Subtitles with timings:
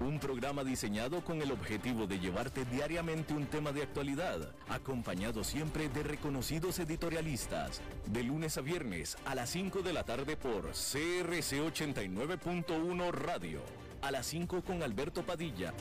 [0.00, 5.88] un programa diseñado con el objetivo de llevarte diariamente un tema de actualidad, acompañado siempre
[5.88, 11.60] de reconocidos editorialistas, de lunes a viernes a las 5 de la tarde por CRC
[11.60, 13.60] 89.1 Radio,
[14.02, 15.72] a las 5 con Alberto Padilla.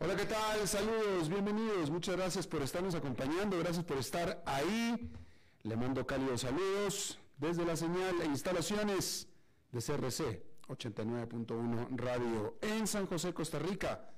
[0.00, 0.66] Hola, ¿qué tal?
[0.66, 1.88] Saludos, bienvenidos.
[1.90, 5.12] Muchas gracias por estarnos acompañando, gracias por estar ahí.
[5.62, 9.28] Le mando cálidos saludos desde la señal e instalaciones
[9.70, 14.10] de CRC 89.1 Radio en San José, Costa Rica,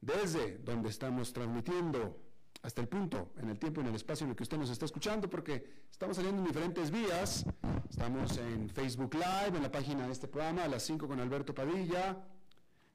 [0.00, 2.20] desde donde estamos transmitiendo
[2.62, 4.70] hasta el punto, en el tiempo y en el espacio en el que usted nos
[4.70, 7.44] está escuchando, porque estamos saliendo en diferentes vías.
[7.88, 11.54] Estamos en Facebook Live, en la página de este programa, a las 5 con Alberto
[11.54, 12.24] Padilla.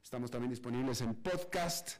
[0.02, 1.92] Estamos también disponibles en podcast,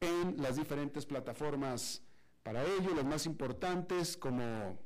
[0.00, 2.02] en las diferentes plataformas
[2.42, 4.78] para ello, las más importantes como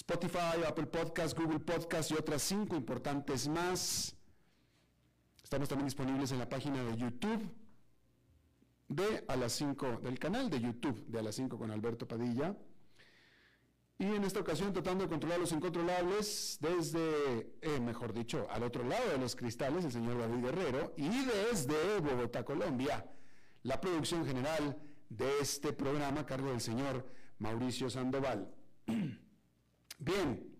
[0.00, 4.16] Spotify, Apple Podcast, Google Podcast y otras cinco importantes más.
[5.44, 7.54] Estamos también disponibles en la página de YouTube
[8.88, 12.56] de a las 5, del canal de YouTube de a las 5 con Alberto Padilla.
[13.98, 18.82] Y en esta ocasión tratando de controlar los incontrolables desde, eh, mejor dicho, al otro
[18.82, 23.04] lado de los cristales, el señor David Guerrero, y desde Bogotá, Colombia,
[23.64, 27.06] la producción general de este programa, cargo del señor
[27.38, 28.50] Mauricio Sandoval.
[30.00, 30.50] Bien.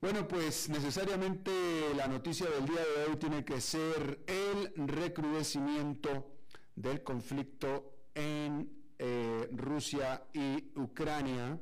[0.00, 1.50] Bueno, pues necesariamente
[1.96, 6.36] la noticia del día de hoy tiene que ser el recrudecimiento
[6.76, 11.58] del conflicto en eh, Rusia y Ucrania,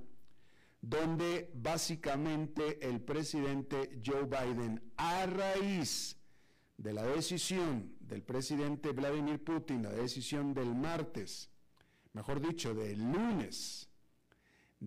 [0.82, 6.18] donde básicamente el presidente Joe Biden, a raíz
[6.76, 11.48] de la decisión del presidente Vladimir Putin, la decisión del martes,
[12.12, 13.88] mejor dicho, del lunes,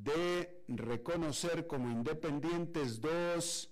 [0.04, 3.72] de reconocer como independientes dos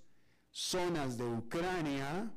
[0.50, 2.31] zonas de Ucrania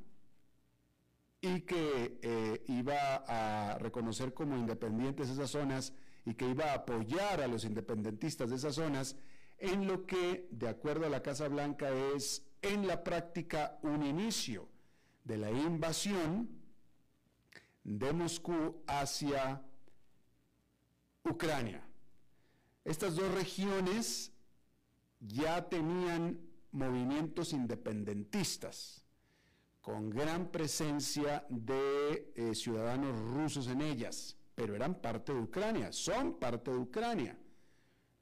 [1.40, 5.94] y que eh, iba a reconocer como independientes esas zonas
[6.26, 9.16] y que iba a apoyar a los independentistas de esas zonas
[9.56, 14.68] en lo que, de acuerdo a la Casa Blanca, es en la práctica un inicio
[15.24, 16.48] de la invasión
[17.84, 19.62] de Moscú hacia
[21.24, 21.87] Ucrania.
[22.88, 24.32] Estas dos regiones
[25.20, 26.40] ya tenían
[26.72, 29.04] movimientos independentistas,
[29.82, 36.38] con gran presencia de eh, ciudadanos rusos en ellas, pero eran parte de Ucrania, son
[36.38, 37.38] parte de Ucrania.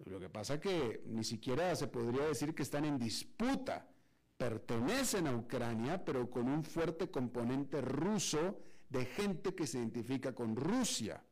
[0.05, 3.88] Lo que pasa que ni siquiera se podría decir que están en disputa,
[4.37, 10.56] pertenecen a Ucrania, pero con un fuerte componente ruso de gente que se identifica con
[10.56, 11.22] Rusia.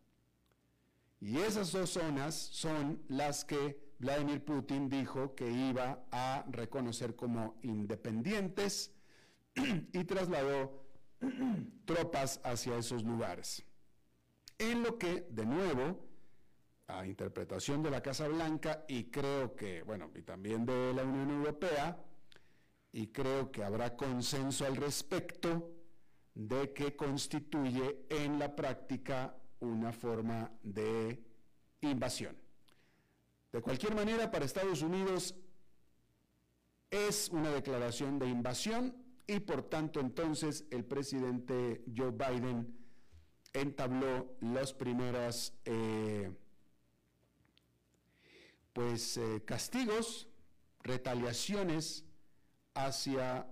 [1.25, 7.59] Y esas dos zonas son las que Vladimir Putin dijo que iba a reconocer como
[7.63, 8.93] independientes
[9.55, 10.85] y trasladó
[11.87, 13.65] tropas hacia esos lugares.
[14.59, 16.07] En lo que, de nuevo,
[16.89, 21.31] a interpretación de la Casa Blanca y creo que, bueno, y también de la Unión
[21.31, 22.05] Europea,
[22.93, 25.73] y creo que habrá consenso al respecto
[26.35, 29.35] de que constituye en la práctica
[29.67, 31.23] una forma de
[31.81, 32.37] invasión.
[33.53, 35.35] De cualquier manera, para Estados Unidos
[36.91, 42.77] es una declaración de invasión y por tanto entonces el presidente Joe Biden
[43.53, 46.31] entabló los primeros eh,
[48.73, 50.29] pues eh, castigos,
[50.83, 52.05] retaliaciones
[52.75, 53.47] hacia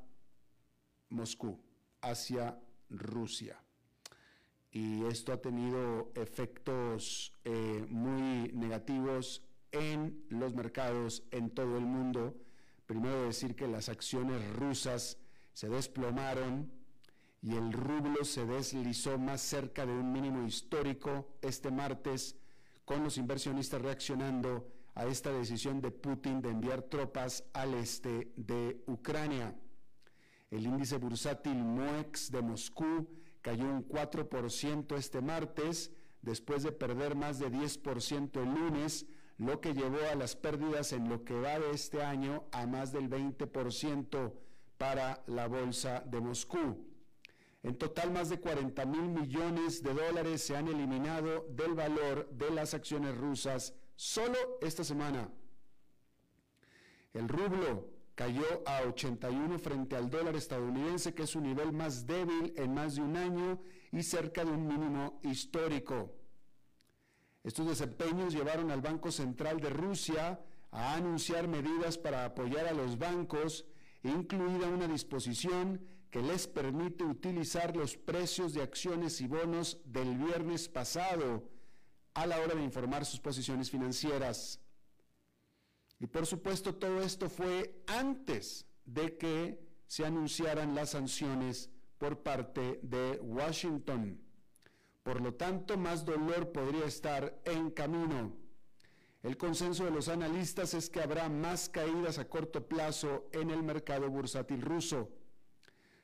[1.08, 1.60] Moscú,
[2.00, 3.62] hacia Rusia
[4.72, 12.34] y esto ha tenido efectos eh, muy negativos en los mercados en todo el mundo.
[12.86, 15.18] Primero decir que las acciones rusas
[15.52, 16.72] se desplomaron
[17.42, 22.36] y el rublo se deslizó más cerca de un mínimo histórico este martes,
[22.86, 28.82] con los inversionistas reaccionando a esta decisión de Putin de enviar tropas al este de
[28.86, 29.54] Ucrania.
[30.50, 35.92] El índice bursátil MOEX de Moscú cayó un 4% este martes,
[36.22, 39.06] después de perder más de 10% el lunes,
[39.38, 42.92] lo que llevó a las pérdidas en lo que va de este año a más
[42.92, 44.32] del 20%
[44.78, 46.86] para la bolsa de Moscú.
[47.64, 52.50] En total, más de 40 mil millones de dólares se han eliminado del valor de
[52.50, 55.30] las acciones rusas solo esta semana.
[57.12, 57.91] El rublo
[58.22, 62.94] cayó a 81 frente al dólar estadounidense, que es su nivel más débil en más
[62.94, 63.60] de un año
[63.90, 66.14] y cerca de un mínimo histórico.
[67.42, 70.40] Estos desempeños llevaron al Banco Central de Rusia
[70.70, 73.66] a anunciar medidas para apoyar a los bancos,
[74.04, 80.68] incluida una disposición que les permite utilizar los precios de acciones y bonos del viernes
[80.68, 81.50] pasado
[82.14, 84.61] a la hora de informar sus posiciones financieras.
[86.02, 92.80] Y por supuesto todo esto fue antes de que se anunciaran las sanciones por parte
[92.82, 94.20] de Washington.
[95.04, 98.36] Por lo tanto, más dolor podría estar en camino.
[99.22, 103.62] El consenso de los analistas es que habrá más caídas a corto plazo en el
[103.62, 105.08] mercado bursátil ruso.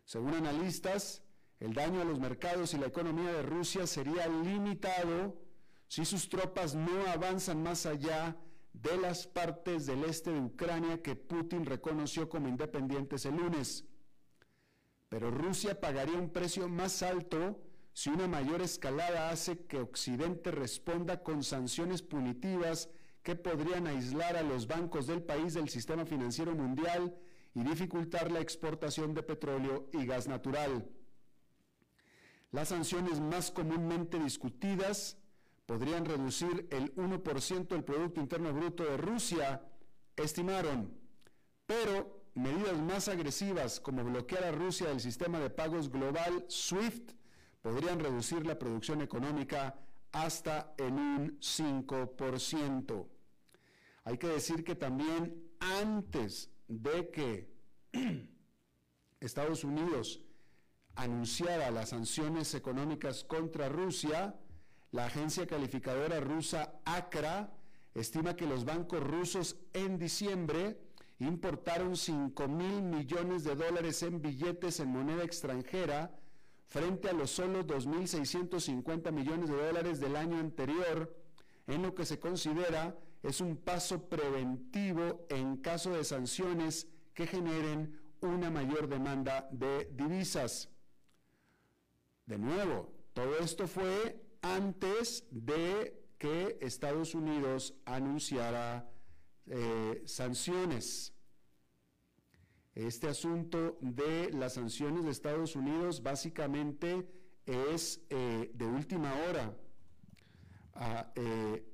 [0.05, 1.25] Según analistas,
[1.59, 5.43] el daño a los mercados y la economía de Rusia sería limitado
[5.89, 8.37] si sus tropas no avanzan más allá
[8.83, 13.85] de las partes del este de Ucrania que Putin reconoció como independientes el lunes.
[15.09, 17.61] Pero Rusia pagaría un precio más alto
[17.93, 22.89] si una mayor escalada hace que Occidente responda con sanciones punitivas
[23.23, 27.17] que podrían aislar a los bancos del país del sistema financiero mundial
[27.55, 30.89] y dificultar la exportación de petróleo y gas natural.
[32.53, 35.19] Las sanciones más comúnmente discutidas
[35.69, 39.61] podrían reducir el 1% del Producto Interno Bruto de Rusia,
[40.17, 40.99] estimaron,
[41.67, 47.11] pero medidas más agresivas como bloquear a Rusia del sistema de pagos global SWIFT
[47.61, 49.79] podrían reducir la producción económica
[50.11, 53.07] hasta en un 5%.
[54.05, 57.53] Hay que decir que también antes de que
[59.21, 60.23] Estados Unidos
[60.95, 64.35] anunciara las sanciones económicas contra Rusia,
[64.93, 67.53] la agencia calificadora rusa ACRA
[67.95, 70.81] estima que los bancos rusos en diciembre
[71.19, 76.15] importaron 5 mil millones de dólares en billetes en moneda extranjera
[76.67, 81.17] frente a los solo 2.650 millones de dólares del año anterior,
[81.67, 88.01] en lo que se considera es un paso preventivo en caso de sanciones que generen
[88.21, 90.71] una mayor demanda de divisas.
[92.27, 98.91] De nuevo, todo esto fue antes de que Estados Unidos anunciara
[99.47, 101.15] eh, sanciones.
[102.75, 107.09] Este asunto de las sanciones de Estados Unidos básicamente
[107.47, 109.57] es eh, de última hora.
[110.75, 111.65] Ah, eh,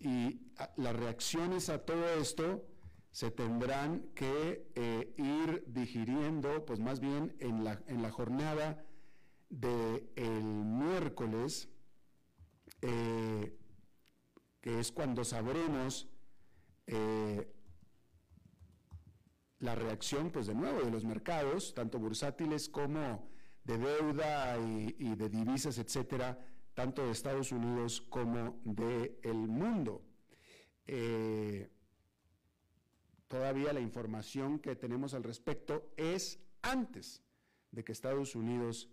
[0.00, 2.66] y ah, las reacciones a todo esto
[3.12, 8.82] se tendrán que ir digiriendo, pues más bien en la, en la jornada
[9.50, 11.68] del miércoles,
[12.82, 16.08] que es cuando sabremos
[19.62, 23.28] la reacción, pues de nuevo, de los mercados, tanto bursátiles como
[23.64, 26.36] de deuda y, de divisas, etcétera,
[26.74, 30.02] tanto de Estados Unidos como del el mundo.
[30.84, 31.70] Eh,
[33.28, 37.22] todavía la información que tenemos al respecto es antes
[37.70, 38.90] de que Estados Unidos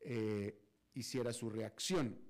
[0.00, 0.60] eh,
[0.92, 2.20] hiciera su reacción.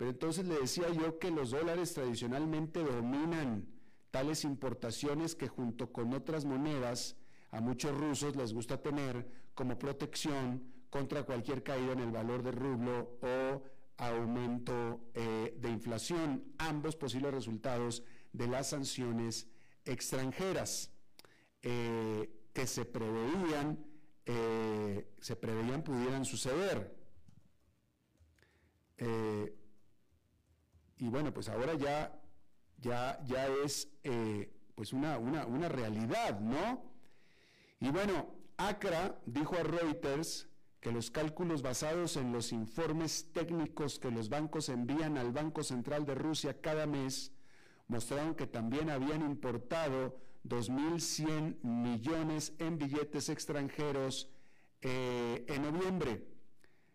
[0.00, 3.68] Pero entonces le decía yo que los dólares tradicionalmente dominan
[4.10, 7.18] tales importaciones que junto con otras monedas
[7.50, 12.56] a muchos rusos les gusta tener como protección contra cualquier caída en el valor del
[12.56, 13.62] rublo o
[13.98, 18.02] aumento eh, de inflación, ambos posibles resultados
[18.32, 19.48] de las sanciones
[19.84, 20.90] extranjeras
[21.60, 23.84] eh, que se preveían,
[24.24, 26.98] eh, se preveían pudieran suceder.
[31.00, 32.20] Y bueno, pues ahora ya
[32.80, 36.82] ya, ya es eh, pues una, una, realidad, ¿no?
[37.80, 40.48] Y bueno, ACRA dijo a Reuters
[40.80, 46.06] que los cálculos basados en los informes técnicos que los bancos envían al Banco Central
[46.06, 47.32] de Rusia cada mes
[47.86, 54.30] mostraron que también habían importado 2.100 millones en billetes extranjeros
[54.80, 56.24] eh, en noviembre.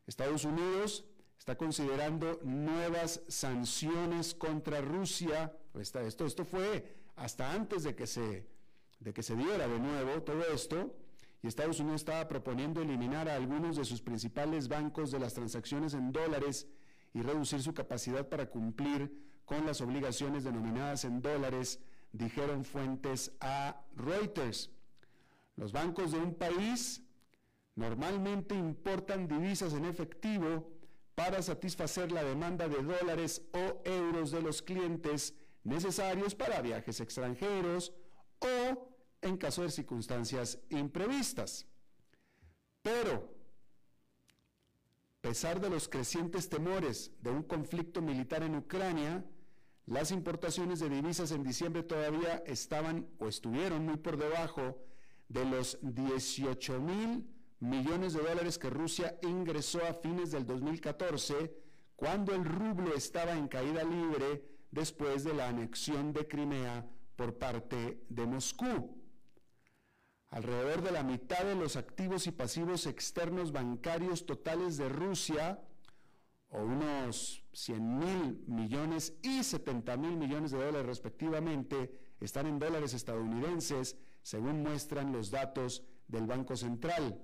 [0.07, 1.05] Estados Unidos
[1.45, 5.55] está considerando nuevas sanciones contra Rusia.
[5.75, 8.47] Esto, fue hasta antes de que, se,
[8.99, 10.95] de que se diera de nuevo todo esto.
[11.43, 15.93] Y Estados Unidos estaba proponiendo eliminar a algunos de sus principales bancos de las transacciones
[15.93, 16.65] en dólares
[17.13, 21.79] y reducir su capacidad para cumplir con las obligaciones denominadas en dólares,
[22.11, 24.71] dijeron fuentes a Reuters.
[25.57, 27.03] Los bancos de un país
[27.75, 30.74] normalmente importan divisas en efectivo
[31.15, 37.93] para satisfacer la demanda de dólares o euros de los clientes necesarios para viajes extranjeros
[38.39, 38.91] o
[39.21, 41.65] en caso de circunstancias imprevistas.
[42.81, 43.33] Pero,
[45.17, 49.25] a pesar de los crecientes temores de un conflicto militar en Ucrania,
[49.87, 54.77] las importaciones de divisas en diciembre todavía estaban o estuvieron muy por debajo
[55.29, 61.55] de los 18 mil millones de dólares que Rusia ingresó a fines del 2014,
[61.95, 66.85] cuando el rublo estaba en caída libre después de la anexión de Crimea
[67.15, 69.01] por parte de Moscú.
[70.29, 75.61] Alrededor de la mitad de los activos y pasivos externos bancarios totales de Rusia,
[76.49, 82.93] o unos 100 mil millones y 70 mil millones de dólares respectivamente, están en dólares
[82.93, 87.21] estadounidenses, según muestran los datos del Banco Central.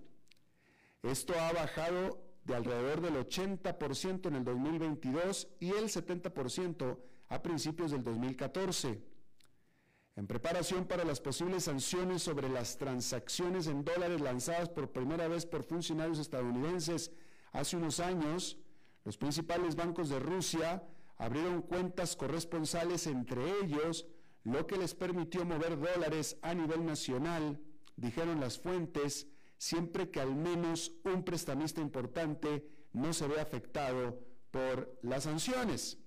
[1.04, 6.98] Esto ha bajado de alrededor del 80% en el 2022 y el 70%
[7.30, 9.02] a principios del 2014.
[10.16, 15.46] En preparación para las posibles sanciones sobre las transacciones en dólares lanzadas por primera vez
[15.46, 17.12] por funcionarios estadounidenses
[17.52, 18.58] hace unos años,
[19.06, 20.84] los principales bancos de Rusia
[21.18, 24.06] abrieron cuentas corresponsales entre ellos,
[24.44, 27.60] lo que les permitió mover dólares a nivel nacional,
[27.96, 29.28] dijeron las fuentes,
[29.62, 36.00] siempre que al menos un prestamista importante no se ve afectado por las sanciones.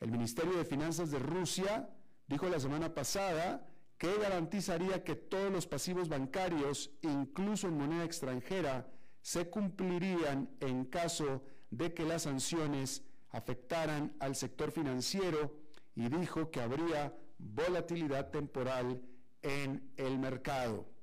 [0.00, 1.90] El Ministerio de Finanzas de Rusia
[2.26, 8.90] dijo la semana pasada que garantizaría que todos los pasivos bancarios, incluso en moneda extranjera,
[9.20, 15.58] se cumplirían en caso de que las sanciones afectaran al sector financiero
[15.94, 19.02] y dijo que habría volatilidad temporal
[19.42, 20.97] en el mercado.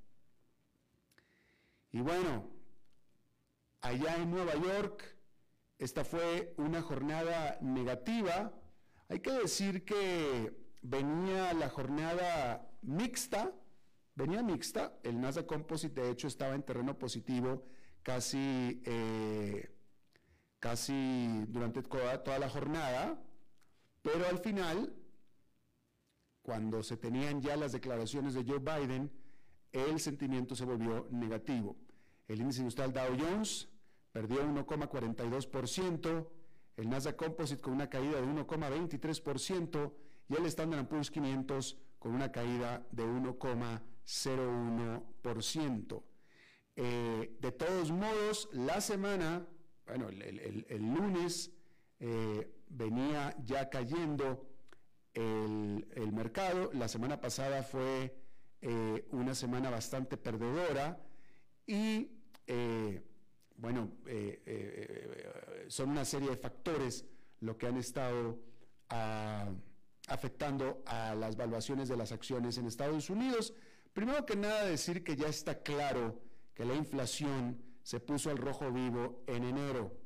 [1.95, 2.45] Y bueno,
[3.79, 5.15] allá en Nueva York,
[5.77, 8.51] esta fue una jornada negativa.
[9.07, 13.53] Hay que decir que venía la jornada mixta,
[14.13, 17.65] venía mixta, el Nasdaq Composite de hecho estaba en terreno positivo
[18.03, 19.73] casi, eh,
[20.59, 23.23] casi durante toda la jornada,
[24.01, 24.93] pero al final,
[26.41, 29.09] cuando se tenían ya las declaraciones de Joe Biden,
[29.71, 31.84] el sentimiento se volvió negativo.
[32.27, 33.69] El índice industrial Dow Jones
[34.11, 36.27] perdió 1,42%,
[36.77, 39.93] el Nasdaq Composite con una caída de 1,23%
[40.29, 46.03] y el Standard Poor's 500 con una caída de 1,01%.
[46.77, 49.47] Eh, de todos modos, la semana,
[49.85, 51.51] bueno, el, lunes
[51.99, 54.49] eh, venía ya cayendo
[55.13, 58.17] el, mercado, la semana pasada fue
[58.61, 60.99] eh, una semana bastante perdedora,
[61.65, 62.11] y
[62.47, 63.01] eh,
[63.57, 67.05] bueno, eh, eh, son una serie de factores
[67.39, 68.39] lo que han estado
[68.89, 69.49] ah,
[70.07, 73.53] afectando a las valuaciones de las acciones en Estados Unidos.
[73.93, 76.21] Primero que nada decir que ya está claro
[76.53, 79.97] que la inflación se puso al rojo vivo en enero.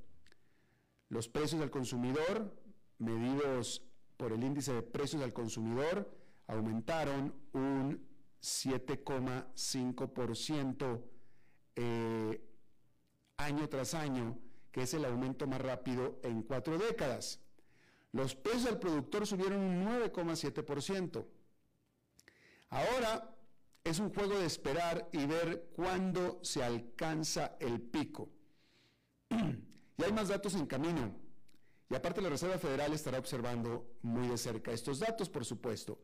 [1.10, 2.56] Los precios del consumidor,
[3.00, 3.84] medidos
[4.18, 6.10] por el índice de precios del consumidor,
[6.48, 8.08] aumentaron un
[8.42, 11.02] 7,5%
[11.76, 12.42] eh,
[13.38, 14.38] año tras año,
[14.72, 17.40] que es el aumento más rápido en cuatro décadas.
[18.12, 21.26] Los precios al productor subieron un 9,7%.
[22.70, 23.36] Ahora
[23.84, 28.30] es un juego de esperar y ver cuándo se alcanza el pico.
[29.30, 31.16] y hay más datos en camino.
[31.90, 36.00] Y aparte la Reserva Federal estará observando muy de cerca estos datos, por supuesto.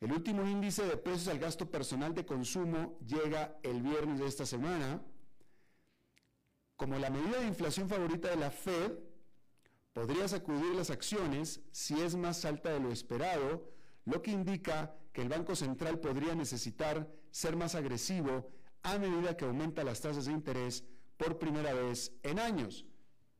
[0.00, 4.46] El último índice de precios al gasto personal de consumo llega el viernes de esta
[4.46, 5.02] semana.
[6.76, 8.92] Como la medida de inflación favorita de la Fed,
[9.92, 13.70] podría sacudir las acciones si es más alta de lo esperado,
[14.06, 18.50] lo que indica que el Banco Central podría necesitar ser más agresivo
[18.82, 20.82] a medida que aumenta las tasas de interés
[21.18, 22.86] por primera vez en años.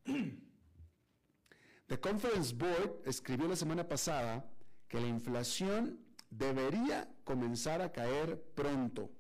[1.86, 4.44] The Conference Board escribió la semana pasada
[4.88, 5.98] que la inflación
[6.30, 9.10] debería comenzar a caer pronto.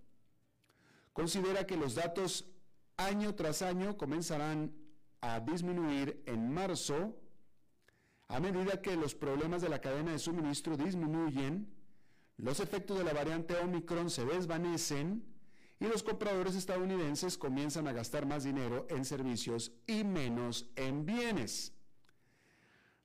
[1.12, 2.46] Considera que los datos
[2.96, 4.72] año tras año comenzarán
[5.20, 7.16] a disminuir en marzo
[8.28, 11.68] a medida que los problemas de la cadena de suministro disminuyen,
[12.36, 15.24] los efectos de la variante Omicron se desvanecen
[15.80, 21.72] y los compradores estadounidenses comienzan a gastar más dinero en servicios y menos en bienes.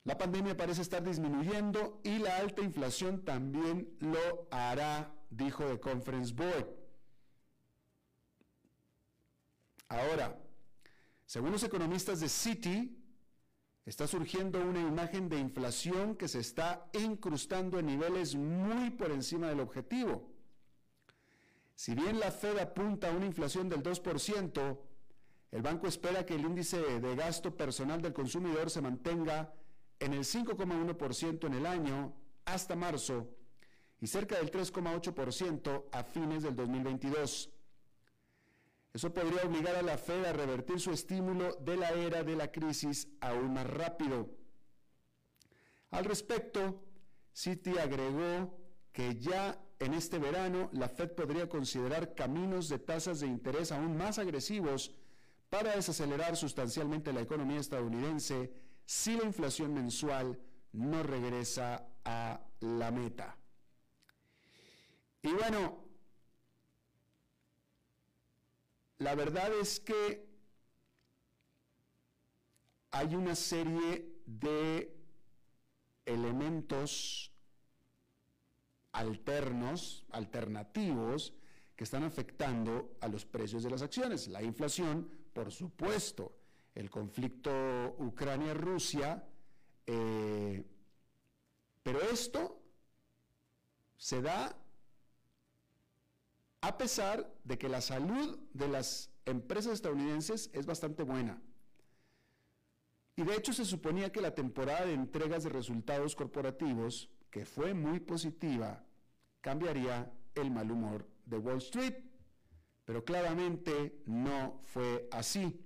[0.06, 6.32] La pandemia parece estar disminuyendo y la alta inflación también lo hará, dijo The Conference
[6.32, 6.68] Board.
[9.88, 10.38] Ahora,
[11.24, 12.96] según los economistas de Citi,
[13.84, 19.48] está surgiendo una imagen de inflación que se está incrustando en niveles muy por encima
[19.48, 20.30] del objetivo.
[21.74, 24.78] Si bien la Fed apunta a una inflación del 2%,
[25.50, 29.52] el banco espera que el índice de gasto personal del consumidor se mantenga
[30.00, 33.28] en el 5,1% en el año hasta marzo
[34.00, 37.50] y cerca del 3,8% a fines del 2022.
[38.92, 42.50] Eso podría obligar a la Fed a revertir su estímulo de la era de la
[42.50, 44.30] crisis aún más rápido.
[45.90, 46.82] Al respecto,
[47.34, 48.58] Citi agregó
[48.92, 53.96] que ya en este verano la Fed podría considerar caminos de tasas de interés aún
[53.96, 54.92] más agresivos
[55.50, 58.50] para desacelerar sustancialmente la economía estadounidense
[58.86, 60.40] si la inflación mensual
[60.72, 63.36] no regresa a la meta.
[65.22, 65.86] Y bueno,
[68.98, 70.26] La verdad es que
[72.92, 74.96] hay una serie de
[76.06, 77.30] elementos
[78.92, 81.34] alternos, alternativos,
[81.74, 84.28] que están afectando a los precios de las acciones.
[84.28, 86.35] La inflación, por supuesto,
[86.76, 87.50] el conflicto
[87.98, 89.26] Ucrania-Rusia,
[89.86, 90.64] eh,
[91.82, 92.60] pero esto
[93.96, 94.54] se da
[96.60, 101.40] a pesar de que la salud de las empresas estadounidenses es bastante buena.
[103.16, 107.72] Y de hecho se suponía que la temporada de entregas de resultados corporativos, que fue
[107.72, 108.84] muy positiva,
[109.40, 111.94] cambiaría el mal humor de Wall Street,
[112.84, 115.65] pero claramente no fue así.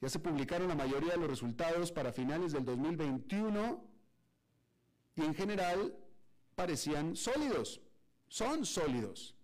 [0.00, 3.84] Ya se publicaron la mayoría de los resultados para finales del 2021
[5.16, 5.96] y en general
[6.54, 7.80] parecían sólidos,
[8.28, 9.34] son sólidos.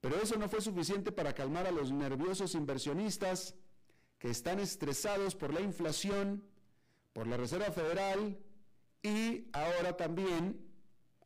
[0.00, 3.54] Pero eso no fue suficiente para calmar a los nerviosos inversionistas
[4.18, 6.44] que están estresados por la inflación,
[7.12, 8.38] por la Reserva Federal
[9.02, 10.64] y ahora también,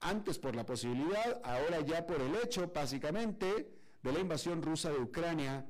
[0.01, 3.71] antes por la posibilidad, ahora ya por el hecho, básicamente,
[4.03, 5.67] de la invasión rusa de Ucrania,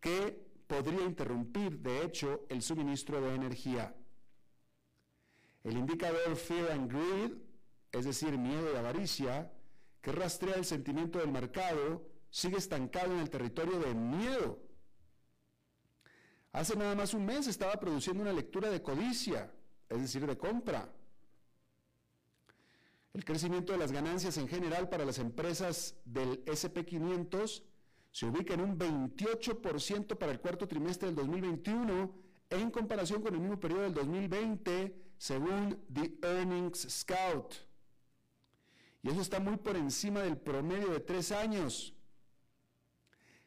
[0.00, 3.96] que podría interrumpir, de hecho, el suministro de energía.
[5.64, 7.32] El indicador Fear and Greed,
[7.90, 9.50] es decir, miedo y avaricia,
[10.02, 14.62] que rastrea el sentimiento del mercado, sigue estancado en el territorio de miedo.
[16.52, 19.50] Hace nada más un mes estaba produciendo una lectura de codicia,
[19.88, 20.92] es decir, de compra.
[23.14, 27.62] El crecimiento de las ganancias en general para las empresas del SP500
[28.10, 32.14] se ubica en un 28% para el cuarto trimestre del 2021
[32.50, 37.54] en comparación con el mismo periodo del 2020, según The Earnings Scout.
[39.02, 41.94] Y eso está muy por encima del promedio de tres años.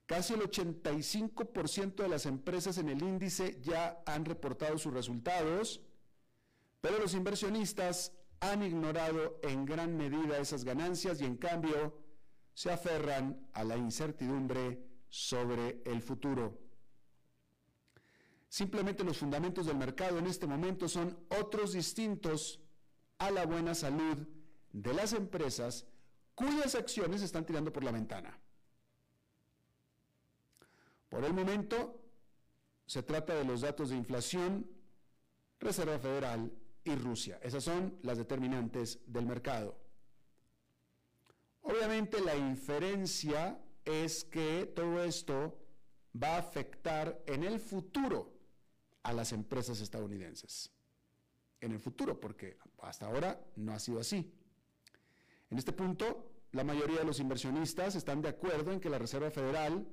[0.05, 5.81] Casi el 85% de las empresas en el índice ya han reportado sus resultados,
[6.81, 12.00] pero los inversionistas han ignorado en gran medida esas ganancias y en cambio
[12.53, 16.59] se aferran a la incertidumbre sobre el futuro.
[18.49, 22.59] Simplemente los fundamentos del mercado en este momento son otros distintos
[23.17, 24.27] a la buena salud
[24.73, 25.85] de las empresas
[26.35, 28.37] cuyas acciones están tirando por la ventana.
[31.09, 32.01] Por el momento,
[32.85, 34.69] se trata de los datos de inflación,
[35.59, 36.51] Reserva Federal
[36.83, 37.39] y Rusia.
[37.43, 39.80] Esas son las determinantes del mercado.
[41.61, 45.57] Obviamente la inferencia es que todo esto
[46.21, 48.33] va a afectar en el futuro
[49.03, 50.71] a las empresas estadounidenses.
[51.59, 54.33] En el futuro, porque hasta ahora no ha sido así.
[55.49, 59.31] En este punto, la mayoría de los inversionistas están de acuerdo en que la Reserva
[59.31, 59.87] Federal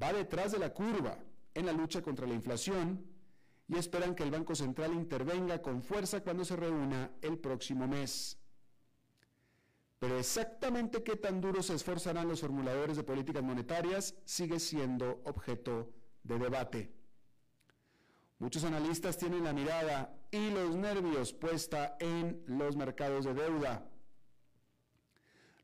[0.00, 1.18] va detrás de la curva
[1.54, 3.06] en la lucha contra la inflación
[3.68, 8.38] y esperan que el Banco Central intervenga con fuerza cuando se reúna el próximo mes.
[10.04, 15.94] Pero exactamente qué tan duros se esforzarán los formuladores de políticas monetarias sigue siendo objeto
[16.22, 16.92] de debate.
[18.38, 23.88] Muchos analistas tienen la mirada y los nervios puesta en los mercados de deuda.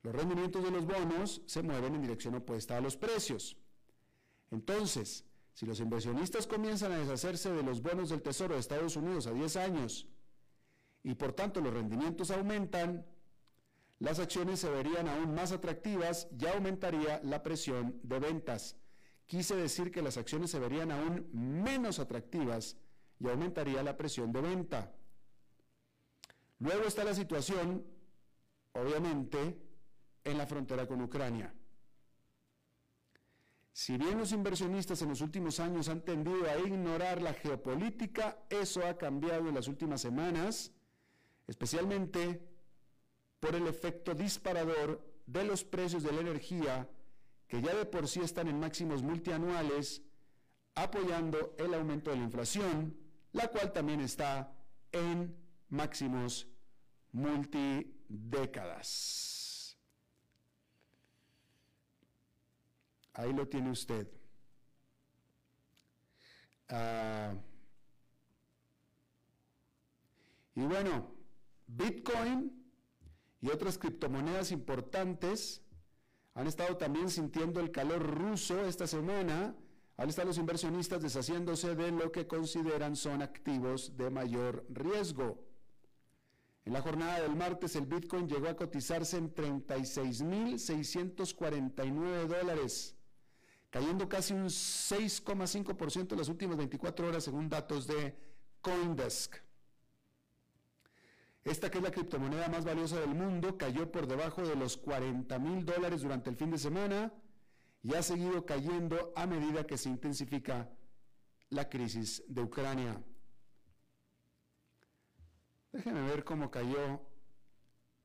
[0.02, 3.58] Los rendimientos de los bonos se mueven en dirección opuesta a los precios.
[4.50, 9.26] Entonces, si los inversionistas comienzan a deshacerse de los bonos del Tesoro de Estados Unidos
[9.26, 10.06] a 10 años
[11.02, 13.04] y por tanto los rendimientos aumentan,
[14.00, 18.76] las acciones se verían aún más atractivas y aumentaría la presión de ventas.
[19.26, 22.76] Quise decir que las acciones se verían aún menos atractivas
[23.20, 24.90] y aumentaría la presión de venta.
[26.58, 27.84] Luego está la situación,
[28.72, 29.60] obviamente,
[30.24, 31.52] en la frontera con Ucrania.
[33.72, 38.84] Si bien los inversionistas en los últimos años han tendido a ignorar la geopolítica, eso
[38.86, 40.72] ha cambiado en las últimas semanas,
[41.46, 42.49] especialmente
[43.40, 46.88] por el efecto disparador de los precios de la energía,
[47.48, 50.02] que ya de por sí están en máximos multianuales,
[50.74, 52.96] apoyando el aumento de la inflación,
[53.32, 54.54] la cual también está
[54.92, 55.34] en
[55.68, 56.46] máximos
[57.12, 59.78] multidécadas.
[63.14, 64.06] Ahí lo tiene usted.
[66.68, 67.34] Ah,
[70.54, 71.16] y bueno,
[71.66, 72.59] Bitcoin
[73.40, 75.62] y otras criptomonedas importantes
[76.34, 79.56] han estado también sintiendo el calor ruso esta semana.
[79.96, 85.42] Han estado los inversionistas deshaciéndose de lo que consideran son activos de mayor riesgo.
[86.64, 92.94] En la jornada del martes el Bitcoin llegó a cotizarse en 36.649 dólares,
[93.70, 98.14] cayendo casi un 6,5% en las últimas 24 horas según datos de
[98.60, 99.36] Coindesk.
[101.50, 105.36] Esta que es la criptomoneda más valiosa del mundo cayó por debajo de los 40
[105.40, 107.12] mil dólares durante el fin de semana
[107.82, 110.70] y ha seguido cayendo a medida que se intensifica
[111.48, 113.02] la crisis de Ucrania.
[115.72, 117.00] Déjenme ver cómo cayó,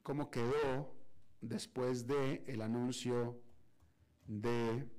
[0.01, 0.95] cómo quedó
[1.39, 2.03] después
[2.47, 3.39] el anuncio
[4.25, 4.89] de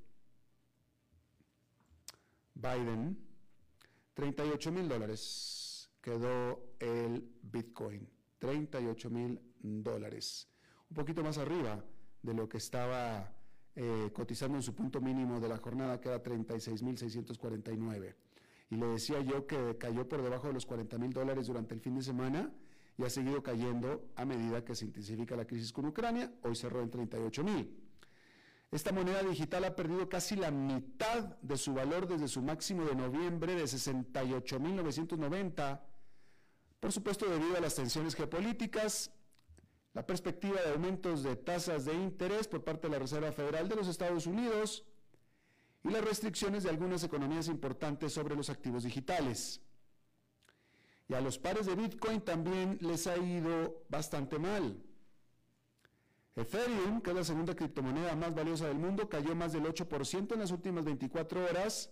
[2.54, 3.18] Biden.
[4.14, 8.15] 38 mil dólares quedó el Bitcoin.
[8.38, 10.48] 38 mil dólares.
[10.90, 11.82] Un poquito más arriba
[12.22, 13.32] de lo que estaba
[13.74, 18.16] eh, cotizando en su punto mínimo de la jornada, que era 36 mil 649.
[18.70, 21.80] Y le decía yo que cayó por debajo de los 40 mil dólares durante el
[21.80, 22.50] fin de semana
[22.98, 26.32] y ha seguido cayendo a medida que se intensifica la crisis con Ucrania.
[26.42, 27.82] Hoy cerró en 38 mil.
[28.70, 32.96] Esta moneda digital ha perdido casi la mitad de su valor desde su máximo de
[32.96, 35.80] noviembre de 68.990
[36.86, 39.10] por supuesto, debido a las tensiones geopolíticas,
[39.92, 43.74] la perspectiva de aumentos de tasas de interés por parte de la Reserva Federal de
[43.74, 44.84] los Estados Unidos
[45.82, 49.60] y las restricciones de algunas economías importantes sobre los activos digitales.
[51.08, 54.80] Y a los pares de Bitcoin también les ha ido bastante mal.
[56.36, 60.38] Ethereum, que es la segunda criptomoneda más valiosa del mundo, cayó más del 8% en
[60.38, 61.90] las últimas 24 horas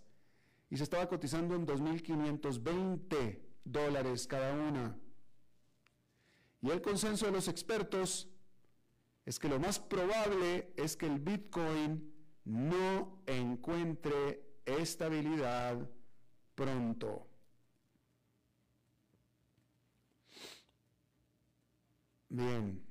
[0.70, 4.96] y se estaba cotizando en 2.520 dólares cada una.
[6.62, 8.28] Y el consenso de los expertos
[9.26, 12.12] es que lo más probable es que el Bitcoin
[12.44, 15.88] no encuentre estabilidad
[16.54, 17.26] pronto.
[22.28, 22.82] Bien.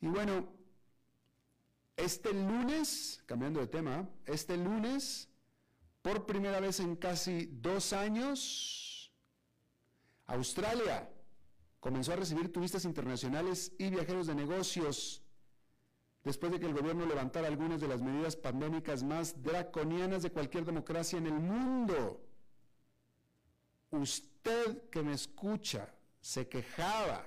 [0.00, 0.57] Y bueno,
[1.98, 5.28] este lunes, cambiando de tema, este lunes,
[6.00, 9.12] por primera vez en casi dos años,
[10.26, 11.10] Australia
[11.80, 15.22] comenzó a recibir turistas internacionales y viajeros de negocios
[16.22, 20.64] después de que el gobierno levantara algunas de las medidas pandémicas más draconianas de cualquier
[20.64, 22.24] democracia en el mundo.
[23.90, 27.26] Usted que me escucha se quejaba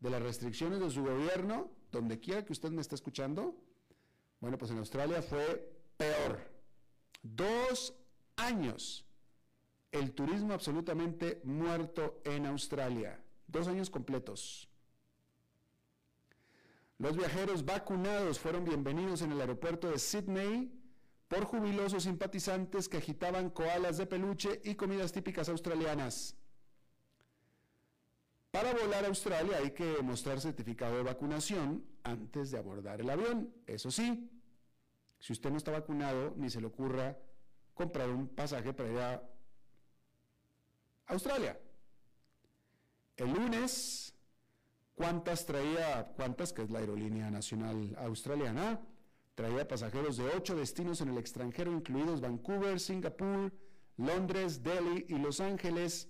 [0.00, 3.54] de las restricciones de su gobierno, donde quiera que usted me esté escuchando,
[4.40, 6.38] bueno, pues en Australia fue peor.
[7.22, 7.94] Dos
[8.36, 9.04] años.
[9.92, 13.20] El turismo absolutamente muerto en Australia.
[13.46, 14.68] Dos años completos.
[16.98, 20.72] Los viajeros vacunados fueron bienvenidos en el aeropuerto de Sydney
[21.28, 26.36] por jubilosos simpatizantes que agitaban koalas de peluche y comidas típicas australianas.
[28.56, 33.52] Para volar a Australia hay que mostrar certificado de vacunación antes de abordar el avión.
[33.66, 34.30] Eso sí,
[35.18, 37.18] si usted no está vacunado, ni se le ocurra
[37.74, 39.22] comprar un pasaje para ir a
[41.08, 41.60] Australia.
[43.18, 44.14] El lunes,
[44.94, 48.80] ¿cuántas traía, cuántas, que es la aerolínea nacional australiana?
[49.34, 53.52] Traía pasajeros de ocho destinos en el extranjero, incluidos Vancouver, Singapur,
[53.98, 56.08] Londres, Delhi y Los Ángeles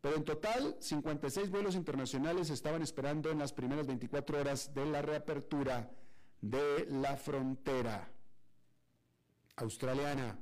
[0.00, 5.02] pero en total, 56 vuelos internacionales estaban esperando en las primeras 24 horas de la
[5.02, 5.90] reapertura
[6.40, 8.10] de la frontera
[9.56, 10.38] australiana.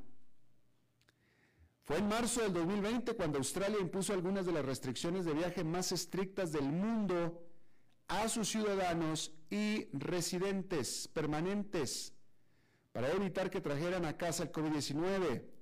[1.82, 5.90] Fue en marzo del 2020 cuando Australia impuso algunas de las restricciones de viaje más
[5.90, 7.42] estrictas del mundo
[8.06, 12.14] a sus ciudadanos y residentes permanentes
[12.92, 15.57] para evitar que trajeran a casa el COVID-19.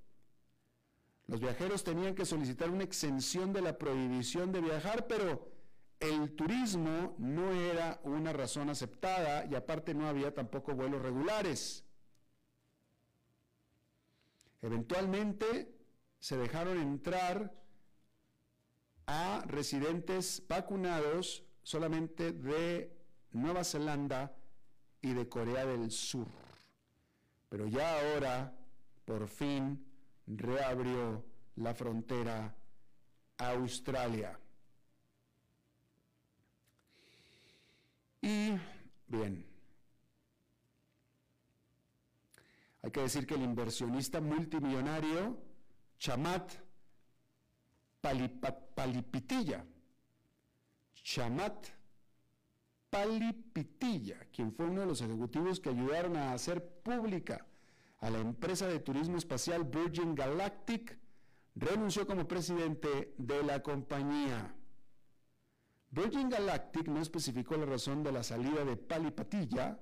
[1.27, 5.51] Los viajeros tenían que solicitar una exención de la prohibición de viajar, pero
[5.99, 11.85] el turismo no era una razón aceptada y aparte no había tampoco vuelos regulares.
[14.63, 15.75] Eventualmente
[16.19, 17.53] se dejaron entrar
[19.07, 22.97] a residentes vacunados solamente de
[23.33, 24.35] Nueva Zelanda
[25.01, 26.27] y de Corea del Sur.
[27.49, 28.57] Pero ya ahora,
[29.05, 29.86] por fin,
[30.27, 31.25] reabrió
[31.57, 32.55] la frontera
[33.39, 34.39] a Australia.
[38.21, 38.53] Y
[39.07, 39.47] bien,
[42.83, 45.39] hay que decir que el inversionista multimillonario
[45.99, 46.53] Chamat
[48.01, 49.65] Palipitilla,
[50.95, 51.67] Chamat
[52.91, 57.47] Palipitilla, quien fue uno de los ejecutivos que ayudaron a hacer pública
[57.99, 60.99] a la empresa de turismo espacial Virgin Galactic,
[61.55, 64.55] renunció como presidente de la compañía.
[65.91, 69.79] Virgin Galactic no especificó la razón de la salida de Palipatilla,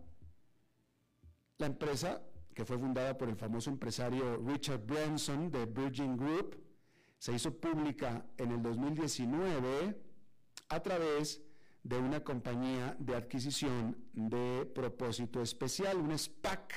[1.58, 2.22] la empresa
[2.54, 6.56] que fue fundada por el famoso empresario Richard Branson de Virgin Group,
[7.18, 10.00] se hizo pública en el 2019
[10.68, 11.42] a través
[11.82, 16.74] de una compañía de adquisición de propósito especial, un SPAC,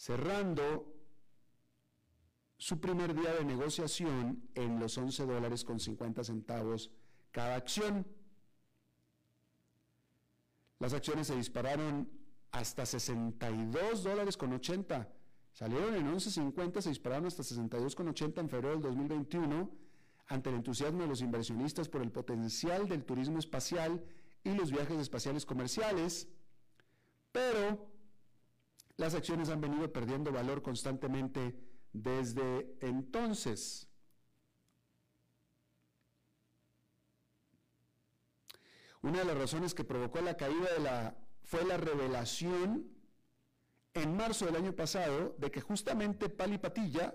[0.00, 0.90] cerrando
[2.56, 6.90] su primer día de negociación en los 11 dólares con 50 centavos
[7.30, 8.06] cada acción.
[10.78, 12.10] Las acciones se dispararon
[12.50, 15.06] hasta 62 dólares con 80.
[15.52, 19.70] Salieron en 11.50, se dispararon hasta 62 con 80 en febrero del 2021
[20.28, 24.02] ante el entusiasmo de los inversionistas por el potencial del turismo espacial
[24.44, 26.26] y los viajes espaciales comerciales,
[27.32, 27.89] pero
[29.00, 31.58] las acciones han venido perdiendo valor constantemente
[31.92, 33.88] desde entonces.
[39.00, 42.90] Una de las razones que provocó la caída de la, fue la revelación
[43.94, 47.14] en marzo del año pasado de que justamente Pali Patilla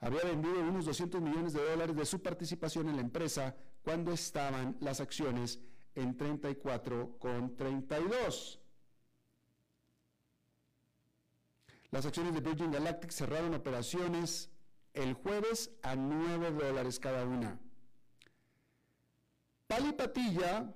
[0.00, 4.76] había vendido unos 200 millones de dólares de su participación en la empresa cuando estaban
[4.80, 5.60] las acciones
[5.94, 8.65] en 34,32.
[11.90, 14.50] Las acciones de Virgin Galactic cerraron operaciones
[14.92, 17.58] el jueves a 9 dólares cada una.
[19.66, 20.74] Pali Patilla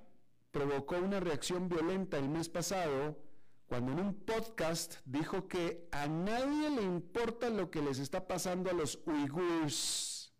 [0.51, 3.17] provocó una reacción violenta el mes pasado
[3.67, 8.69] cuando en un podcast dijo que a nadie le importa lo que les está pasando
[8.69, 10.33] a los uigurs,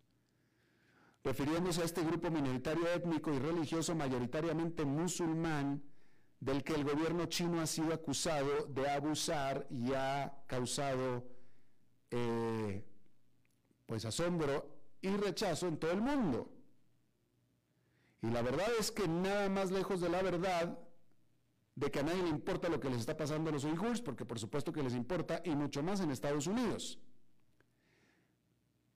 [1.24, 5.82] refiriéndose a este grupo minoritario étnico y religioso mayoritariamente musulmán
[6.42, 11.24] del que el gobierno chino ha sido acusado de abusar y ha causado
[12.10, 12.84] eh,
[13.86, 14.68] pues asombro
[15.00, 16.50] y rechazo en todo el mundo.
[18.22, 20.76] Y la verdad es que nada más lejos de la verdad
[21.76, 24.24] de que a nadie le importa lo que les está pasando a los uigures, porque
[24.24, 26.98] por supuesto que les importa, y mucho más en Estados Unidos.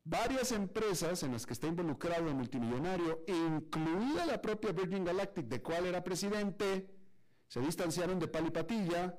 [0.02, 5.62] Varias empresas en las que está involucrado el multimillonario, incluida la propia Virgin Galactic, de
[5.62, 6.95] cual era presidente,
[7.48, 9.18] se distanciaron de Palipatilla,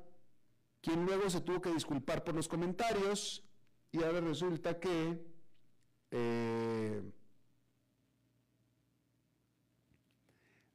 [0.81, 3.43] quien luego se tuvo que disculpar por los comentarios,
[3.91, 5.25] y ahora resulta que
[6.11, 7.01] eh,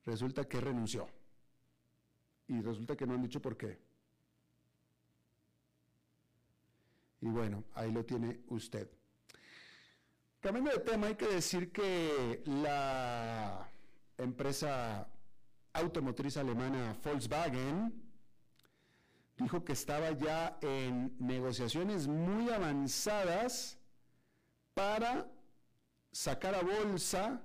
[0.05, 1.09] resulta que renunció.
[2.49, 3.79] Y resulta que no han dicho por qué.
[7.21, 8.91] Y bueno, ahí lo tiene usted.
[10.41, 13.71] Cambiando de tema, hay que decir que la
[14.19, 15.09] empresa
[15.73, 17.93] automotriz alemana Volkswagen
[19.37, 23.79] dijo que estaba ya en negociaciones muy avanzadas
[24.75, 25.27] para
[26.13, 27.43] sacar a bolsa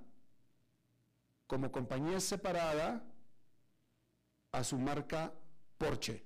[1.47, 3.01] como compañía separada
[4.51, 5.33] a su marca
[5.77, 6.23] Porsche,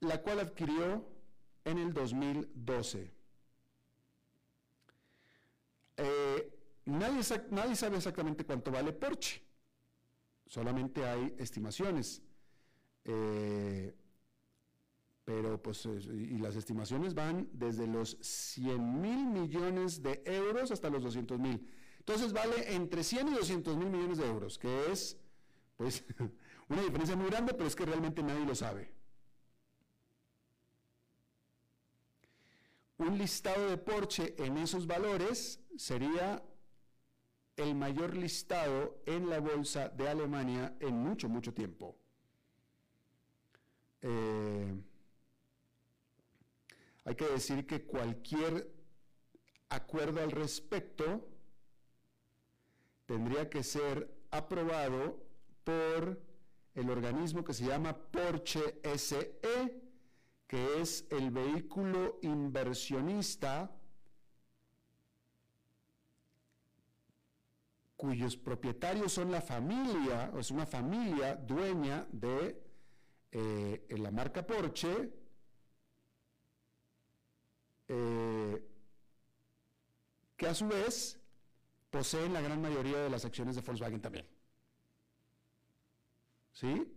[0.00, 1.04] la cual adquirió
[1.64, 3.12] en el 2012.
[5.98, 6.55] Eh,
[6.86, 7.20] nadie,
[7.50, 9.42] nadie sabe exactamente cuánto vale Porsche,
[10.46, 12.22] solamente hay estimaciones.
[13.04, 13.94] Eh,
[15.26, 21.02] pero pues, y las estimaciones van desde los 100 mil millones de euros hasta los
[21.02, 21.68] 200 mil.
[21.98, 25.18] Entonces vale entre 100 y 200 mil millones de euros, que es
[25.76, 26.04] pues
[26.68, 28.92] una diferencia muy grande, pero es que realmente nadie lo sabe.
[32.98, 36.40] Un listado de Porsche en esos valores sería
[37.56, 41.96] el mayor listado en la bolsa de Alemania en mucho, mucho tiempo.
[44.02, 44.74] Eh,
[47.04, 48.70] hay que decir que cualquier
[49.68, 51.28] acuerdo al respecto
[53.06, 55.24] tendría que ser aprobado
[55.64, 56.20] por
[56.74, 59.40] el organismo que se llama Porsche SE,
[60.46, 63.74] que es el vehículo inversionista
[67.96, 72.62] cuyos propietarios son la familia, es una familia dueña de
[73.32, 75.12] eh, la marca Porsche,
[77.88, 78.68] eh,
[80.36, 81.18] que a su vez
[81.90, 84.26] poseen la gran mayoría de las acciones de Volkswagen también.
[86.52, 86.92] ¿Sí?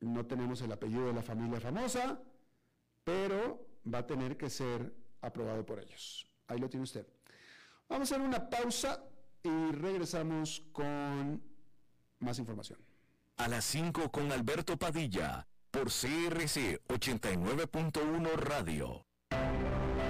[0.00, 2.20] No tenemos el apellido de la familia famosa,
[3.02, 6.26] pero va a tener que ser aprobado por ellos.
[6.46, 7.06] Ahí lo tiene usted.
[7.88, 9.00] Vamos a hacer una pausa
[9.42, 11.42] y regresamos con
[12.20, 12.78] más información.
[13.36, 19.04] A las 5 con Alberto Padilla, por CRC 89.1 Radio.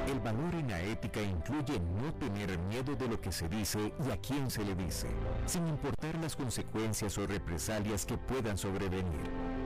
[0.07, 4.11] El valor en la ética incluye no tener miedo de lo que se dice y
[4.11, 5.09] a quién se le dice,
[5.47, 9.66] sin importar las consecuencias o represalias que puedan sobrevenir.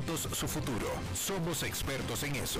[0.17, 0.87] su futuro.
[1.13, 2.59] Somos expertos en eso.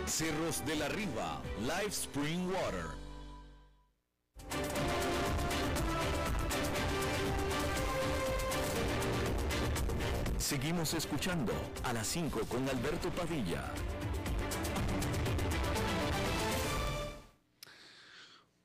[0.05, 2.85] Cerros de la Riva, Live Spring Water.
[10.37, 13.71] Seguimos escuchando a las 5 con Alberto Padilla.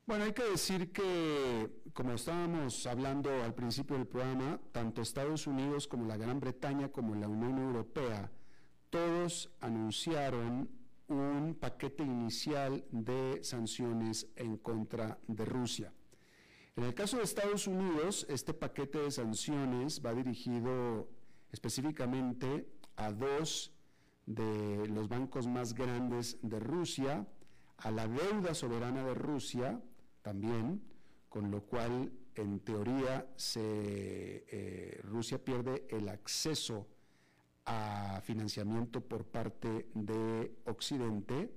[0.06, 5.86] Bueno, hay que decir que, como estábamos hablando al principio del programa, tanto Estados Unidos
[5.86, 8.30] como la Gran Bretaña como la Unión Europea,
[8.90, 10.75] todos anunciaron
[11.08, 15.92] un paquete inicial de sanciones en contra de Rusia.
[16.76, 21.08] En el caso de Estados Unidos, este paquete de sanciones va dirigido
[21.52, 23.72] específicamente a dos
[24.26, 27.26] de los bancos más grandes de Rusia,
[27.78, 29.80] a la deuda soberana de Rusia
[30.22, 30.82] también,
[31.28, 36.88] con lo cual en teoría eh, Rusia pierde el acceso
[37.66, 41.52] a financiamiento por parte de Occidente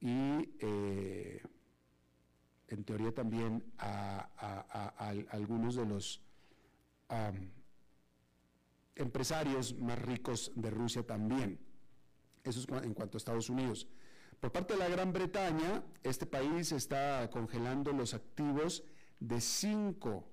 [0.00, 1.42] y eh,
[2.68, 4.28] en teoría también a,
[5.30, 6.22] algunos de los
[8.94, 11.58] empresarios más ricos de Rusia también.
[12.44, 13.88] Eso es en cuanto a Estados Unidos.
[14.38, 18.82] Por parte de la Gran Bretaña, este país está congelando los activos
[19.18, 20.30] de cinco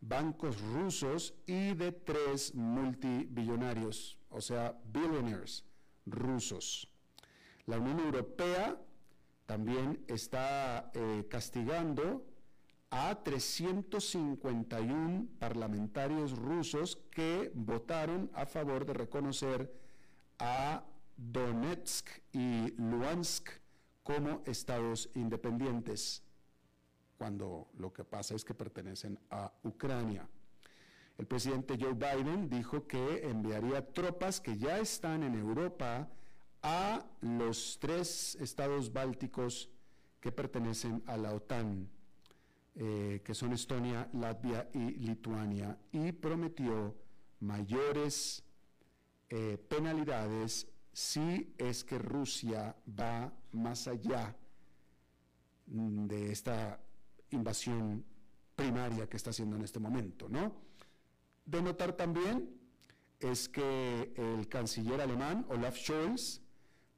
[0.00, 5.64] bancos rusos y de tres multibillonarios, o sea, billionaires
[6.06, 6.88] rusos.
[7.66, 8.76] La Unión Europea
[9.46, 12.26] también está eh, castigando
[12.90, 19.72] a 351 parlamentarios rusos que votaron a favor de reconocer
[20.38, 20.82] a
[21.16, 23.50] Donetsk y Luhansk
[24.02, 26.24] como estados independientes
[27.20, 30.26] cuando lo que pasa es que pertenecen a Ucrania.
[31.20, 36.08] El presidente Joe Biden dijo que enviaría tropas que ya están en Europa
[36.62, 39.68] a los tres estados bálticos
[40.18, 41.90] que pertenecen a la OTAN,
[42.74, 46.96] eh, que son Estonia, Latvia y Lituania, y prometió
[47.40, 48.42] mayores
[49.28, 54.34] eh, penalidades si es que Rusia va más allá
[55.66, 56.80] de esta
[57.28, 58.06] invasión
[58.56, 60.69] primaria que está haciendo en este momento, ¿no?
[61.44, 62.60] De notar también
[63.18, 66.40] es que el canciller alemán Olaf Scholz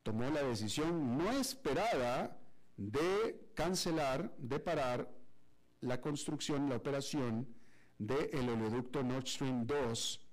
[0.02, 2.38] tomó la decisión no esperada
[2.76, 5.10] de cancelar, de parar
[5.80, 7.46] la construcción, la operación
[7.98, 10.26] del oleoducto Nord Stream 2,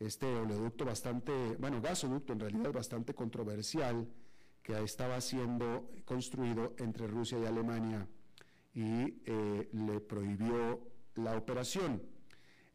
[0.00, 4.06] este oleoducto bastante, bueno, gasoducto en realidad bastante controversial
[4.62, 8.06] que estaba siendo construido entre Rusia y Alemania
[8.74, 10.80] y eh, le prohibió
[11.14, 12.02] la operación.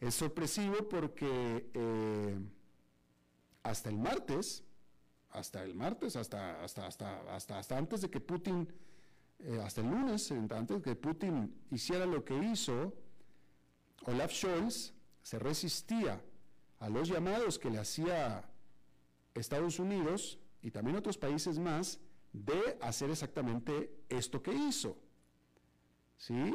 [0.01, 2.39] Es sorpresivo porque eh,
[3.61, 4.63] hasta el martes,
[5.29, 8.67] hasta el martes, hasta, hasta, hasta, hasta, antes de que Putin,
[9.37, 12.95] eh, hasta el lunes, antes de que Putin hiciera lo que hizo,
[14.05, 14.91] Olaf Scholz
[15.21, 16.19] se resistía
[16.79, 18.49] a los llamados que le hacía
[19.35, 21.99] Estados Unidos y también otros países más
[22.33, 24.97] de hacer exactamente esto que hizo.
[26.17, 26.51] ¿Sí?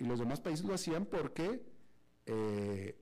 [0.00, 1.75] Y los demás países lo hacían porque
[2.26, 2.98] eh,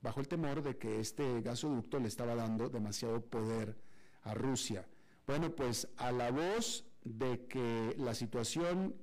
[0.00, 3.76] bajo el temor de que este gasoducto le estaba dando demasiado poder
[4.22, 4.86] a Rusia.
[5.26, 8.94] Bueno, pues a la voz de que la situación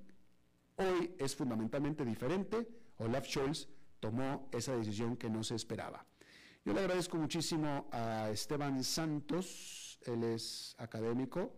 [0.77, 3.67] hoy es fundamentalmente diferente, Olaf Scholz
[3.99, 6.05] tomó esa decisión que no se esperaba.
[6.65, 11.53] Yo le agradezco muchísimo a Esteban Santos, él es académico,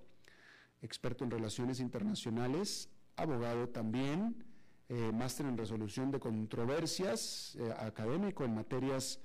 [0.82, 4.44] experto en relaciones internacionales, abogado también,
[4.88, 9.20] eh, máster en resolución de controversias, eh, académico en materias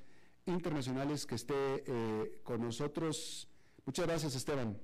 [0.46, 3.46] internacionales que esté eh, con nosotros.
[3.84, 4.80] Muchas gracias, Esteban.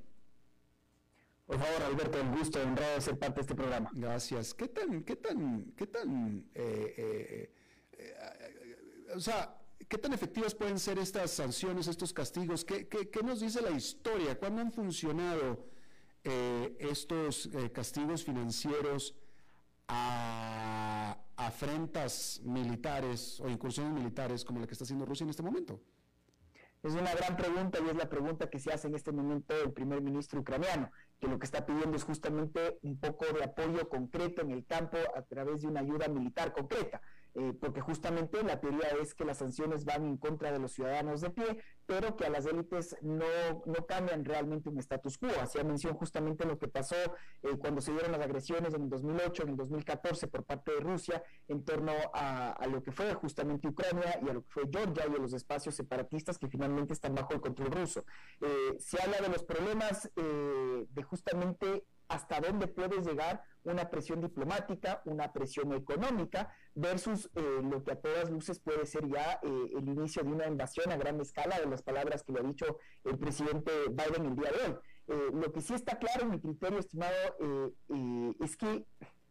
[1.46, 3.90] Por favor, Alberto, un gusto, honrado de ser parte de este programa.
[3.94, 4.52] Gracias.
[4.52, 6.44] ¿Qué tan, qué tan, qué tan,
[9.14, 9.56] o sea,
[9.88, 12.66] qué tan efectivas pueden ser estas sanciones, estos castigos?
[12.66, 14.38] ¿Qué, qué, qué nos dice la historia?
[14.38, 15.70] ¿Cuándo han funcionado
[16.22, 19.14] estos castigos financieros?
[19.89, 25.80] A afrentas militares o incursiones militares como la que está haciendo Rusia en este momento?
[26.82, 29.72] Es una gran pregunta y es la pregunta que se hace en este momento el
[29.72, 34.43] primer ministro ucraniano, que lo que está pidiendo es justamente un poco de apoyo concreto
[34.43, 37.01] en el campo a través de una ayuda militar concreta.
[37.39, 41.20] Eh, porque justamente la teoría es que las sanciones van en contra de los ciudadanos
[41.20, 43.26] de pie, pero que a las élites no,
[43.66, 45.28] no cambian realmente un status quo.
[45.43, 46.97] Hacía mención justamente lo que pasó
[47.43, 50.80] eh, cuando se dieron las agresiones en el 2008, en el 2014 por parte de
[50.80, 55.05] Rusia en torno a, lo que fue justamente Ucrania y a lo que fue Georgia
[55.07, 58.05] y a los espacios separatistas que finalmente están bajo el control ruso.
[58.41, 65.02] Eh, se habla de los problemas de justamente hasta dónde puede llegar una presión diplomática,
[65.07, 69.88] una presión económica, versus eh, lo que a todas luces puede ser ya eh, el
[69.88, 73.18] inicio de una invasión a gran escala, de las palabras que le ha dicho el
[73.18, 74.78] presidente Biden el día de hoy.
[75.09, 77.14] Eh, lo que sí está claro en mi criterio, estimado,
[78.40, 78.84] es que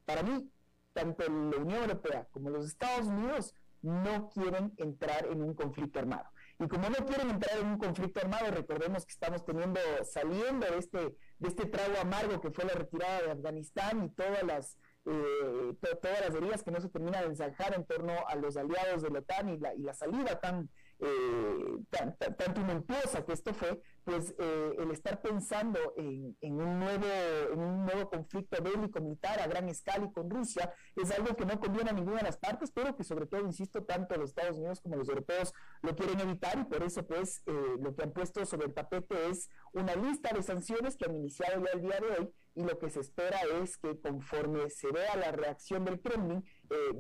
[0.06, 0.50] para mí,
[0.94, 6.26] tanto la Unión Europea como los Estados Unidos no quieren entrar en un conflicto armado.
[6.60, 10.78] Y como no quieren entrar en un conflicto armado, recordemos que estamos teniendo, saliendo de
[10.78, 15.74] este, de este trago amargo que fue la retirada de Afganistán y todas las, eh,
[16.02, 19.10] todas las heridas que no se terminan de ensanjar en torno a los aliados de
[19.10, 23.82] la OTAN y la, y la salida tan eh, tan, tan, tumultuosa que esto fue,
[24.06, 27.06] pues eh, el estar pensando en, un nuevo,
[27.52, 31.46] en un nuevo conflicto bélico militar a gran escala y con Rusia es algo que
[31.46, 34.58] no conviene a ninguna de las partes, pero que sobre todo, insisto, tanto los Estados
[34.58, 38.14] Unidos como los europeos lo quieren evitar y por eso pues eh, lo que han
[38.14, 42.00] puesto sobre el tapete es una lista de sanciones que han iniciado ya el día
[42.00, 46.00] de hoy y lo que se espera es que conforme se vea la reacción del
[46.00, 46.46] Kremlin,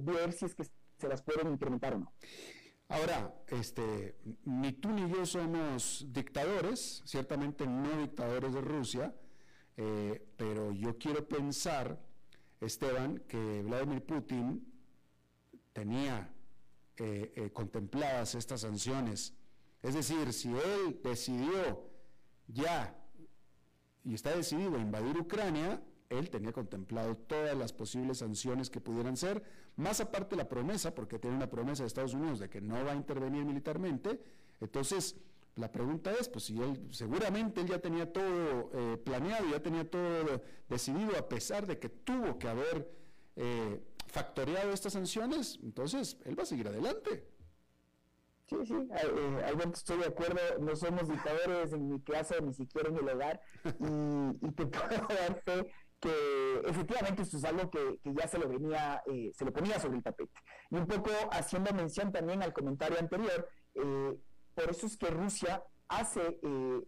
[0.01, 0.65] ver si es que
[0.97, 2.13] se las pueden incrementar o no.
[2.87, 4.15] Ahora, este,
[4.45, 9.15] ni tú ni yo somos dictadores, ciertamente no dictadores de Rusia,
[9.77, 11.99] eh, pero yo quiero pensar,
[12.61, 14.71] Esteban, que Vladimir Putin
[15.73, 16.31] tenía
[16.97, 19.33] eh, eh, contempladas estas sanciones.
[19.81, 21.89] Es decir, si él decidió
[22.47, 22.95] ya
[24.03, 29.17] y está decidido a invadir Ucrania, él tenía contemplado todas las posibles sanciones que pudieran
[29.17, 29.43] ser,
[29.77, 32.91] más aparte la promesa, porque tiene una promesa de Estados Unidos de que no va
[32.91, 34.19] a intervenir militarmente,
[34.61, 35.17] entonces
[35.55, 39.89] la pregunta es, pues si él, seguramente él ya tenía todo eh, planeado, ya tenía
[39.89, 42.91] todo decidido, a pesar de que tuvo que haber
[43.37, 47.27] eh, factoreado estas sanciones, entonces él va a seguir adelante.
[48.47, 52.89] Sí, sí, eh, Alberto, estoy de acuerdo, no somos dictadores en mi casa, ni siquiera
[52.89, 57.99] en el hogar, y, y te puedo dar fe que efectivamente esto es algo que,
[58.03, 60.33] ya se lo venía, eh, se lo ponía sobre el tapete.
[60.69, 64.17] Y un poco haciendo mención también al comentario anterior, eh,
[64.53, 66.39] por eso es que Rusia hace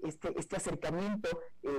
[0.03, 1.29] este, este acercamiento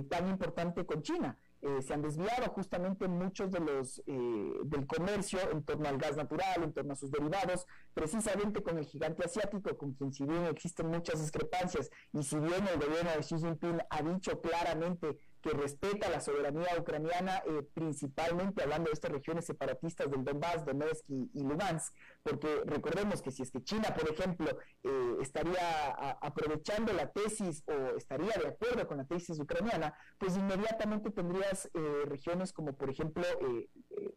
[0.08, 1.36] tan importante con China.
[1.60, 6.16] Eh, se han desviado justamente muchos de los eh, del comercio en torno al gas
[6.16, 10.44] natural, en torno a sus derivados, precisamente con el gigante asiático, con quien si bien
[10.44, 15.50] existen muchas discrepancias y si bien el gobierno de Xi Jinping ha dicho claramente que
[15.50, 21.42] respeta la soberanía ucraniana, eh, principalmente hablando de estas regiones separatistas del Donbass, Donetsk y,
[21.42, 27.62] Lugansk, porque recordemos que si es que China, por ejemplo, eh, estaría aprovechando la tesis
[27.66, 32.90] o estaría de acuerdo con la tesis ucraniana, pues inmediatamente tendrías eh, regiones como, por
[32.90, 33.24] ejemplo,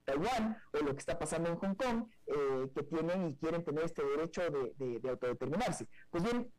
[0.03, 2.07] Taiwán o lo que está pasando en Hong Kong,
[2.73, 4.41] que tienen y quieren tener este derecho
[4.77, 5.87] de autodeterminarse.
[6.09, 6.51] Pues bien,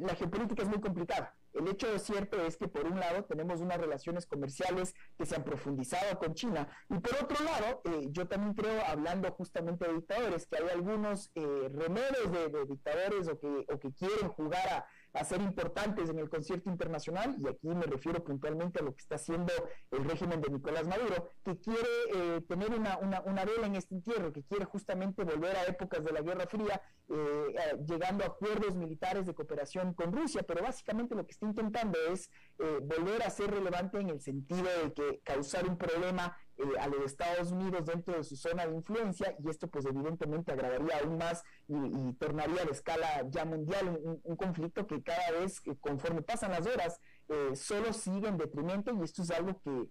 [0.00, 3.78] la geopolítica es muy complicada el hecho cierto es que por un lado tenemos unas
[3.78, 8.54] relaciones comerciales que se han profundizado con China y por otro lado, eh, yo también
[8.54, 13.78] creo, hablando justamente de dictadores, que hay algunos eh, remedios de, dictadores o que, o
[13.78, 18.22] que quieren jugar a a ser importantes en el concierto internacional, y aquí me refiero
[18.22, 19.52] puntualmente a lo que está haciendo
[19.92, 24.32] el régimen de Nicolás Maduro, que quiere eh, tener una, una, vela en este entierro,
[24.32, 29.26] que quiere justamente volver a épocas de la Guerra Fría, eh, llegando a acuerdos militares
[29.26, 33.50] de cooperación con Rusia, pero básicamente lo que está intentando es eh, volver a ser
[33.50, 38.16] relevante en el sentido de que causar un problema eh, a los Estados Unidos dentro
[38.16, 42.70] de su zona de influencia y esto pues evidentemente agravaría aún más y, tornaría de
[42.70, 48.28] escala ya mundial un, conflicto que cada vez conforme pasan las horas eh, solo sigue
[48.28, 49.88] en detrimento y esto es algo que,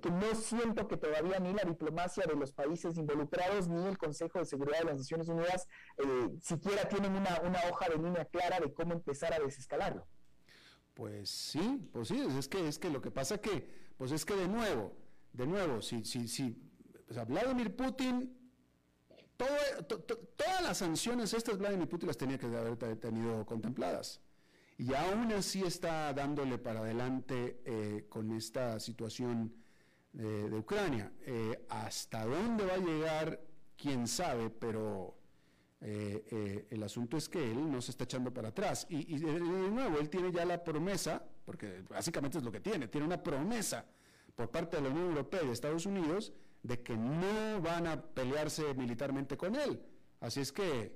[0.00, 4.38] que, no siento que todavía ni la diplomacia de los países involucrados ni el Consejo
[4.38, 5.66] de Seguridad de las Naciones Unidas
[5.98, 10.06] eh, siquiera tienen una, una hoja de línea clara de cómo empezar a desescalarlo.
[10.94, 14.34] Pues sí, pues sí, es que, es que lo que pasa que, pues es que
[14.34, 14.94] de nuevo,
[15.32, 16.56] de nuevo, si, si, si
[17.26, 18.36] Vladimir Putin,
[19.36, 24.20] todas las sanciones estas Vladimir Putin las tenía que haber tenido contempladas.
[24.78, 29.52] Y aún así está dándole para adelante eh, con esta situación
[30.12, 31.12] de, Ucrania.
[31.20, 33.40] Eh, ¿Hasta dónde va a llegar?
[33.76, 35.18] Quién sabe, pero
[35.80, 38.86] eh, el asunto es que él no se está echando para atrás.
[38.88, 42.88] Y, y de nuevo, él tiene ya la promesa, porque básicamente es lo que tiene,
[42.88, 43.84] tiene una promesa
[44.34, 48.00] por parte de la Unión Europea y de Estados Unidos de que no van a
[48.02, 49.80] pelearse militarmente con él.
[50.20, 50.94] Así es que,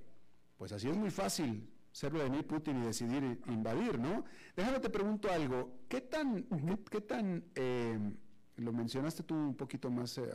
[0.56, 4.24] pues así es muy fácil ser Vladimir Putin y decidir invadir, ¿no?
[4.56, 6.44] Déjame te pregunto algo, ¿qué tan,
[6.90, 7.98] qué, tan eh,
[8.56, 10.28] lo mencionaste tú un poquito más eh,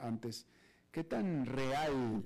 [0.00, 0.46] antes,
[0.90, 2.24] qué tan real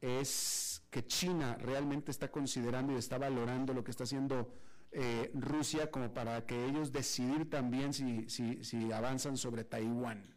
[0.00, 4.54] es que China realmente está considerando y está valorando lo que está haciendo
[4.94, 10.34] eh, Rusia como para que ellos decidir también si, si, si avanzan sobre Taiwán?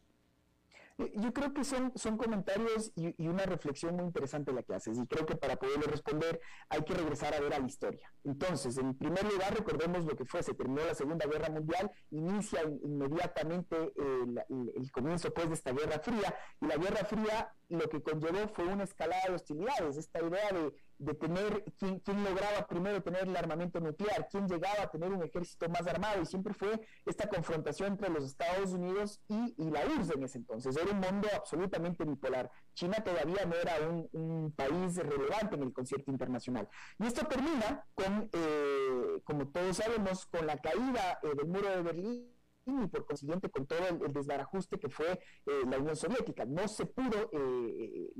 [0.98, 4.98] Eh, yo creo que son, son comentarios y, una reflexión muy interesante la que haces
[4.98, 8.12] y creo que para poderle responder hay que regresar a ver a la historia.
[8.24, 12.62] Entonces, en primer lugar, recordemos lo que fue, se terminó la Segunda Guerra Mundial, inicia
[12.82, 18.02] inmediatamente el, el, comienzo pues de esta Guerra Fría y la Guerra Fría lo que
[18.02, 23.22] conllevó fue una escalada de hostilidades, esta idea de de tener quién, lograba primero tener
[23.22, 27.28] el armamento nuclear, quién llegaba a tener un ejército más armado, y siempre fue esta
[27.28, 30.76] confrontación entre los Estados Unidos y, la URSS en ese entonces.
[30.76, 32.50] Era un mundo absolutamente bipolar.
[32.74, 36.68] China todavía no era un, país relevante en el concierto internacional.
[36.98, 41.82] Y esto termina con, eh, como todos sabemos, con la caída eh, del muro de
[41.82, 42.37] Berlín
[42.68, 46.44] y por consiguiente con todo el, desbarajuste que fue eh, la Unión Soviética.
[46.44, 48.10] No se pudo, eh,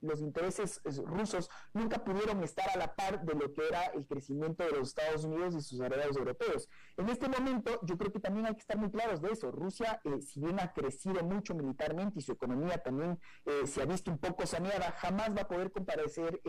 [0.00, 4.64] los intereses rusos nunca pudieron estar a la par de lo que era el crecimiento
[4.64, 6.68] de los Estados Unidos y sus aliados europeos.
[6.96, 9.50] En este momento yo creo que también hay que estar muy claros de eso.
[9.50, 13.18] Rusia, eh, si bien ha crecido mucho militarmente y su economía también
[13.64, 16.40] se ha visto un poco saneada, jamás va a poder comparecer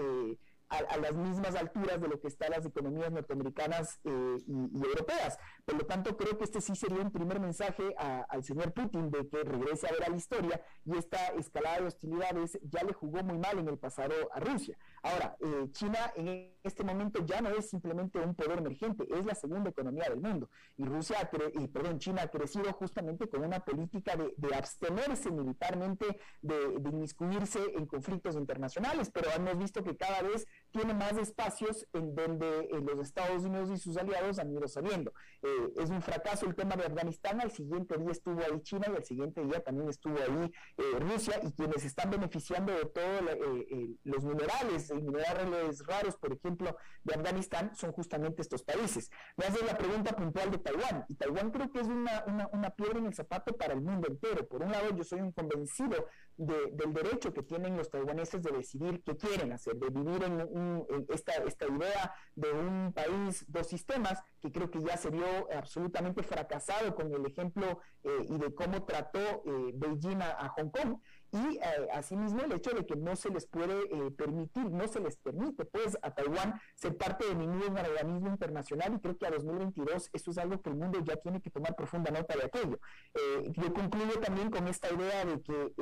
[0.70, 5.38] a, las mismas alturas de lo que están las economías norteamericanas eh, y, europeas.
[5.65, 9.28] Por lo tanto, creo que este sí sería un primer mensaje al señor Putin de
[9.28, 13.24] que regrese a ver a la historia y esta escalada de hostilidades ya le jugó
[13.24, 14.78] muy mal en el pasado a Rusia.
[15.08, 19.36] Ahora, eh, China en este momento ya no es simplemente un poder emergente, es la
[19.36, 20.49] segunda economía del mundo.
[20.76, 26.80] Y Rusia, y, perdón, China ha crecido justamente con una política de, abstenerse militarmente de,
[26.80, 32.15] de inmiscuirse en conflictos internacionales, pero hemos visto que cada vez tiene más espacios en
[32.15, 35.13] donde eh, los Estados Unidos y sus aliados han ido saliendo.
[35.41, 38.95] Eh, es un fracaso el tema de Afganistán, al siguiente día estuvo ahí China y
[38.95, 43.22] al siguiente día también estuvo ahí eh, Rusia y quienes están beneficiando de todos
[44.03, 49.09] los minerales minerales raros, por ejemplo, de Afganistán son justamente estos países.
[49.36, 52.99] Me haces la pregunta puntual de Taiwán y Taiwán creo que es una, una piedra
[52.99, 54.47] en el zapato para el mundo entero.
[54.47, 56.07] Por un lado, yo soy un convencido
[56.38, 61.34] del derecho que tienen los taiwaneses de decidir qué quieren hacer, de vivir en, esta,
[61.46, 65.26] esta idea de un país, dos sistemas, que creo que ya se vio
[65.56, 71.00] absolutamente fracasado con el ejemplo eh, y de cómo trató eh, Beijing a, Hong Kong
[71.32, 75.00] y eh, asimismo el hecho de que no se les puede eh, permitir, no se
[75.00, 79.32] les permite pues a Taiwán ser parte de ningún organismo internacional y creo que a
[79.32, 82.80] 2022 eso es algo que el mundo ya tiene que tomar profunda nota de aquello.
[83.14, 85.74] Eh, yo concluyo también con esta idea de que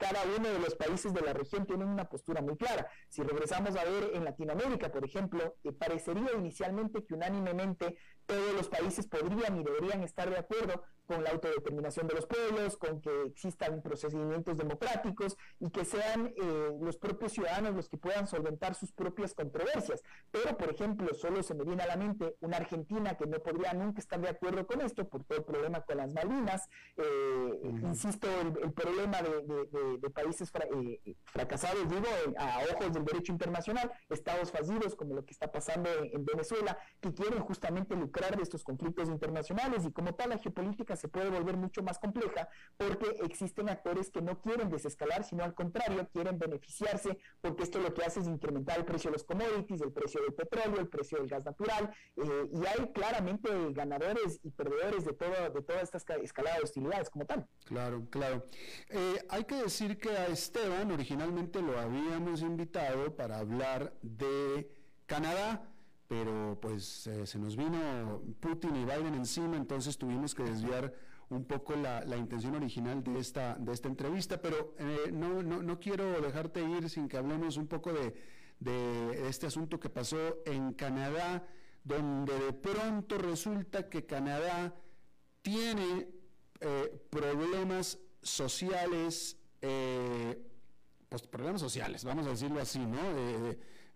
[0.00, 2.88] cada uno de los países de la región tiene una postura muy clara.
[3.10, 9.06] Si regresamos a ver en Latinoamérica, por ejemplo, parecería inicialmente que unánimemente todos los países
[9.06, 13.82] podrían y deberían estar de acuerdo con la autodeterminación de los pueblos, con que existan
[13.82, 19.34] procedimientos democráticos y que sean eh, los propios ciudadanos los que puedan solventar sus propias
[19.34, 20.04] controversias.
[20.30, 23.72] Pero, por ejemplo, solo se me viene a la mente una Argentina que no podría
[23.72, 28.28] nunca estar de acuerdo con esto por todo el problema con las Malvinas, eh, insisto,
[28.62, 32.06] el, problema de, países eh, fracasados, digo,
[32.38, 37.12] a ojos del derecho internacional, estados fallidos como lo que está pasando en Venezuela, que
[37.12, 41.56] quieren justamente lucrar de estos conflictos internacionales y como tal la geopolítica se puede volver
[41.56, 47.18] mucho más compleja porque existen actores que no quieren desescalar, sino al contrario, quieren beneficiarse
[47.40, 50.34] porque esto lo que hace es incrementar el precio de los commodities, el precio del
[50.34, 55.50] petróleo, el precio del gas natural, eh, y hay claramente ganadores y perdedores de, todo,
[55.50, 57.46] de toda esta escalada de hostilidades como tal.
[57.64, 58.44] Claro, claro.
[58.88, 64.70] Eh, hay que decir que a Esteban originalmente lo habíamos invitado para hablar de
[65.06, 65.69] Canadá
[66.10, 70.92] pero pues eh, se nos vino Putin y Biden encima, entonces tuvimos que desviar
[71.28, 75.78] un poco la, intención original de esta, de esta entrevista, pero eh, no, no, no,
[75.78, 78.12] quiero dejarte ir sin que hablemos un poco de,
[78.58, 81.46] de este asunto que pasó en Canadá,
[81.84, 84.74] donde de pronto resulta que Canadá
[85.42, 86.08] tiene
[86.58, 89.36] eh, problemas sociales,
[91.08, 92.98] pues problemas sociales, vamos a decirlo así, ¿no?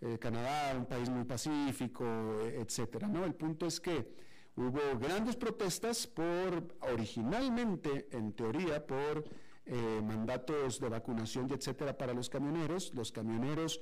[0.04, 2.04] Eh, Canadá, un país muy pacífico,
[2.42, 3.08] eh, etcétera.
[3.08, 3.24] ¿no?
[3.24, 4.06] El punto es que
[4.54, 9.24] hubo grandes protestas por, originalmente, en teoría, por
[9.64, 12.92] eh, mandatos de vacunación y etcétera para los camioneros.
[12.94, 13.80] Los camioneros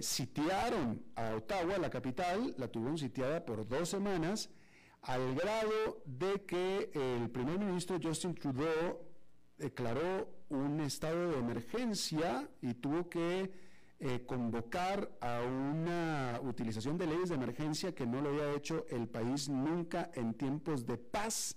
[0.00, 4.48] sitiaron a Ottawa, la capital, la tuvieron sitiada por dos semanas,
[5.02, 9.00] al grado de que el primer ministro Justin Trudeau
[9.58, 13.65] declaró un estado de emergencia y tuvo que
[13.98, 19.08] eh, convocar a una utilización de leyes de emergencia que no lo había hecho el
[19.08, 21.56] país nunca en tiempos de paz,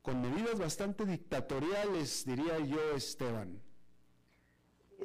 [0.00, 3.63] con medidas bastante dictatoriales, diría yo, Esteban.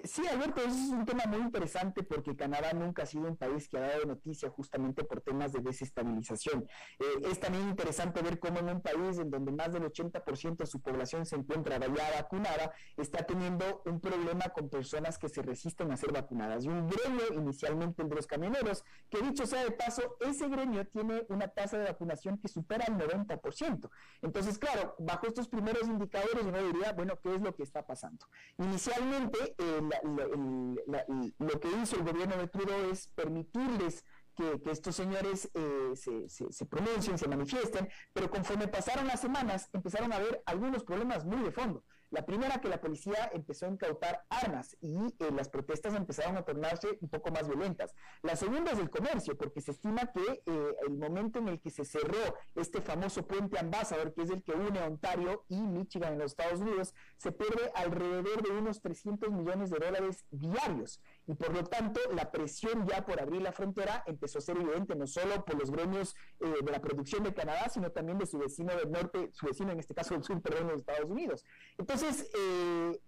[0.03, 3.67] Sí, Alberto, ese es un tema muy interesante porque Canadá nunca ha sido un país
[3.67, 6.67] que ha dado noticia justamente por temas de desestabilización.
[6.99, 10.65] Eh, es también interesante ver cómo en un país en donde más del 80% de
[10.65, 15.91] su población se encuentra ya vacunada, está teniendo un problema con personas que se resisten
[15.91, 16.65] a ser vacunadas.
[16.65, 20.85] Y un gremio, inicialmente el de los camioneros, que dicho sea de paso, ese gremio
[20.87, 23.89] tiene una tasa de vacunación que supera el 90%.
[24.21, 28.25] Entonces, claro, bajo estos primeros indicadores uno diría, bueno, ¿qué es lo que está pasando?
[28.57, 29.55] Inicialmente,
[29.91, 36.29] eh, lo que hizo el gobierno de Trudeau es permitirles que, estos señores eh, se,
[36.29, 41.43] se, pronuncien, se manifiesten, pero conforme pasaron las semanas empezaron a haber algunos problemas muy
[41.43, 41.83] de fondo.
[42.11, 46.43] La primera, que la policía empezó a incautar armas y eh, las protestas empezaron a
[46.43, 47.93] tornarse un poco más violentas.
[48.23, 51.69] La segunda es el comercio, porque se estima que eh, el momento en el que
[51.69, 56.19] se cerró este famoso puente Ambassador, que es el que une Ontario y Michigan en
[56.19, 60.99] los Estados Unidos, se pierde alrededor de unos 300 millones de dólares diarios
[61.29, 64.95] y por lo tanto la presión ya por abrir la frontera empezó a ser evidente
[64.95, 68.39] no solo por los gremios eh, de la producción de Canadá, sino también de su
[68.39, 71.45] vecino del norte, su vecino en este caso del sur, perdón, de Estados Unidos.
[71.77, 72.99] Entonces, eh,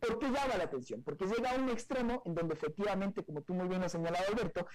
[0.00, 1.02] ¿por qué llama la atención?
[1.02, 4.66] Porque llega a un extremo en donde efectivamente, como tú muy bien has señalado, Alberto,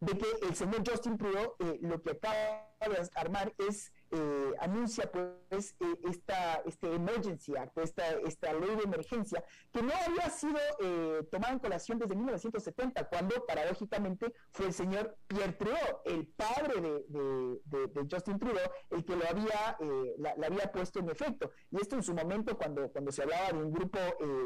[0.00, 5.10] de que el señor Justin Trudeau eh, lo que acaba de armar es eh, anuncia
[5.12, 10.58] pues eh, esta este emergency act, esta, esta ley de emergencia que no había sido
[10.80, 16.80] eh, tomada en colación desde 1970 cuando paradójicamente fue el señor Pierre Trudeau, el padre
[16.80, 19.76] de, de, Justin Trudeau, el que lo había
[20.18, 21.50] la, había puesto en efecto.
[21.70, 23.98] Y esto en su momento cuando, cuando se hablaba de un grupo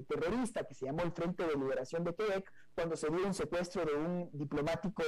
[0.09, 3.85] terrorista que se llamó el Frente de Liberación de Quebec cuando se dio un secuestro
[3.85, 5.05] de un diplomático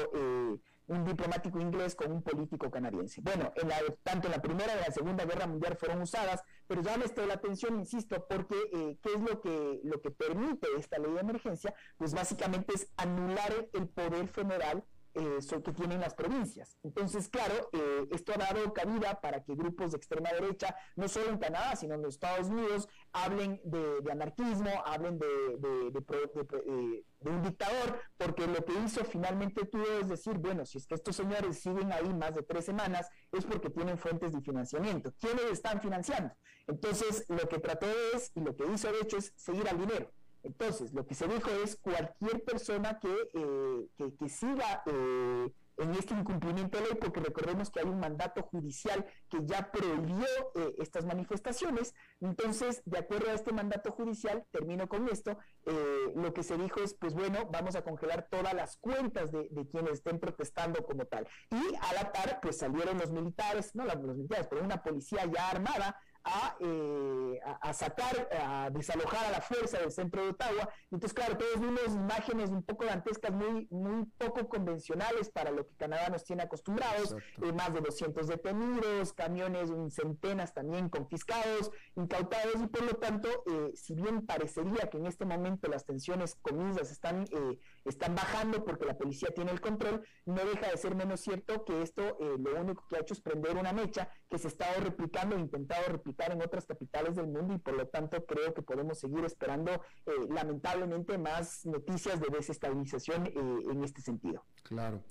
[0.87, 3.21] un diplomático inglés con un político canadiense.
[3.23, 6.83] Bueno, en la, tanto en la Primera y la Segunda Guerra Mundial fueron usadas, pero
[6.83, 10.69] ya me estoy la atención, insisto, porque eh, ¿qué es lo que, lo que permite
[10.79, 11.75] esta ley de emergencia?
[11.97, 14.85] Pues básicamente es anular el poder federal
[15.15, 16.77] eh, que tienen las provincias.
[16.83, 21.31] Entonces, claro, eh, esto ha dado cabida para que grupos de extrema derecha, no solo
[21.31, 25.95] en Canadá, sino en los Estados Unidos, hablen de, anarquismo, hablen de,
[27.21, 31.17] un dictador, porque lo que hizo finalmente tú es decir, bueno, si es que estos
[31.17, 35.13] señores siguen ahí más de tres semanas, es porque tienen fuentes de financiamiento.
[35.19, 36.35] ¿Quiénes están financiando?
[36.67, 40.13] Entonces, lo que trató es, y lo que hizo de hecho es seguir al dinero.
[40.45, 46.15] Entonces, lo que se dijo es cualquier persona que, eh, que, siga eh, en este
[46.15, 51.07] incumplimiento de ley, porque recordemos que hay un mandato judicial que ya prohibió eh, estas
[51.07, 51.95] manifestaciones.
[52.21, 55.39] Entonces, de acuerdo a este mandato judicial, termino con esto,
[56.15, 59.95] lo que se dijo es, pues bueno, vamos a congelar todas las cuentas de, quienes
[59.95, 61.27] estén protestando como tal.
[61.51, 65.49] Y a la par, pues salieron los militares, no los militares, pero una policía ya
[65.49, 65.99] armada
[66.61, 70.69] eh, a, sacar, a desalojar a la fuerza del centro de Ottawa.
[70.91, 75.75] Entonces, claro, todos vimos imágenes un poco dantescas, muy, muy poco convencionales para lo que
[75.77, 82.67] Canadá nos tiene acostumbrados, eh, más de 200 detenidos, camiones, centenas también confiscados, incautados, y
[82.69, 87.27] por lo tanto, eh, si bien parecería que en este momento las tensiones, comillas, están,
[87.85, 91.83] están bajando porque la policía tiene el control, no deja de ser menos cierto que
[91.83, 95.39] esto lo único que ha hecho es prender una mecha que se ha estado replicando,
[95.39, 99.25] intentado replicar en otras capitales del mundo y por lo tanto creo que podemos seguir
[99.25, 104.45] esperando eh, lamentablemente más noticias de desestabilización eh, en este sentido.
[104.63, 105.03] Claro.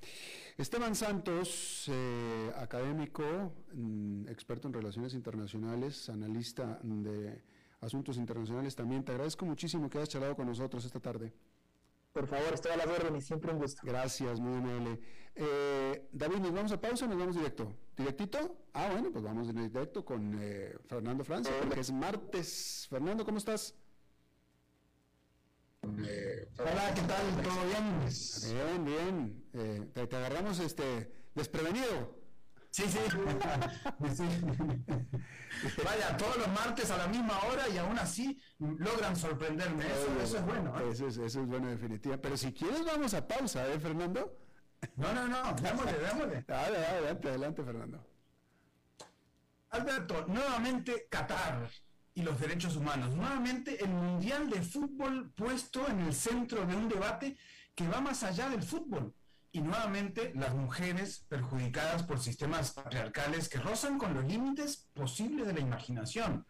[0.58, 3.24] Esteban Santos, eh, académico,
[3.74, 7.44] mm, experto en relaciones internacionales, analista de
[7.82, 9.04] asuntos internacionales también.
[9.04, 11.34] Te agradezco muchísimo que hayas charlado con nosotros esta tarde.
[12.14, 13.82] Por favor, estoy a las órdenes, siempre un gusto.
[13.84, 15.00] Gracias, muy amable.
[15.34, 17.76] Eh, David, ¿nos vamos a pausa o nos vamos directo?
[17.98, 18.56] ¿Directito?
[18.72, 22.86] Ah, bueno, pues vamos en directo con eh, Fernando Francia, porque es martes.
[22.88, 23.74] Fernando, ¿cómo estás?
[25.82, 27.44] Eh, hola, ¿qué tal?
[27.44, 28.06] ¿Todo bien?
[28.54, 29.44] Bien, bien.
[29.54, 32.23] Eh, te, te, agarramos este desprevenido.
[32.74, 34.24] Sí, sí.
[35.86, 39.86] Vaya, todos los martes a la misma hora y aún así logran sorprenderme.
[39.86, 40.74] Eso, es bueno.
[40.80, 40.90] ¿eh?
[40.92, 42.24] Eso, es, eso es bueno, definitivamente.
[42.24, 44.40] Pero si quieres, vamos a pausa, ¿eh, Fernando?
[44.96, 46.46] No, no, no, démosle, démosle.
[46.52, 48.08] Adelante, adelante, Fernando.
[49.70, 51.70] Alberto, nuevamente Qatar
[52.16, 53.16] y los derechos humanos.
[53.16, 57.38] Nuevamente el Mundial de Fútbol puesto en el centro de un debate
[57.76, 59.14] que va más allá del fútbol
[59.54, 65.54] y nuevamente las mujeres perjudicadas por sistemas patriarcales que rozan con los límites posibles de
[65.54, 66.46] la imaginación.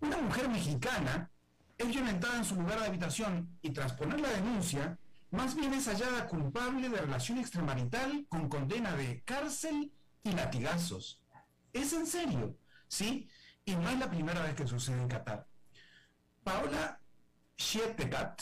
[0.00, 1.28] Una mujer mexicana
[1.76, 4.96] es violentada en su lugar de habitación y tras poner la denuncia,
[5.32, 9.92] más bien es hallada culpable de relación extramarital con condena de cárcel
[10.22, 11.24] y latigazos.
[11.72, 13.28] Es en serio, ¿sí?
[13.64, 15.48] Y no es la primera vez que sucede en Qatar.
[16.44, 17.00] Paola
[17.56, 18.40] Shepetat,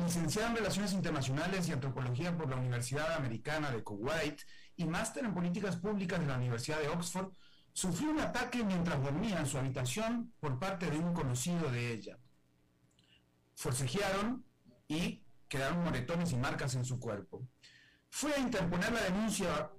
[0.00, 4.40] licenciada en Relaciones Internacionales y Antropología por la Universidad Americana de Kuwait
[4.76, 7.32] y máster en Políticas Públicas de la Universidad de Oxford,
[7.74, 12.18] sufrió un ataque mientras dormía en su habitación por parte de un conocido de ella.
[13.54, 14.44] Forcejearon
[14.88, 17.46] y quedaron moretones y marcas en su cuerpo.
[18.08, 19.70] Fue a interponer la denuncia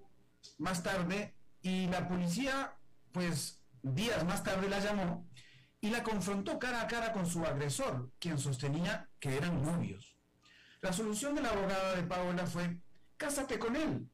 [0.60, 2.76] más tarde y la policía,
[3.12, 5.28] pues días más tarde la llamó
[5.82, 10.18] y la confrontó cara a cara con su agresor, quien sostenía que eran novios.
[10.82, 12.78] La solución de la abogada de Paola fue,
[13.16, 14.06] cásate con él,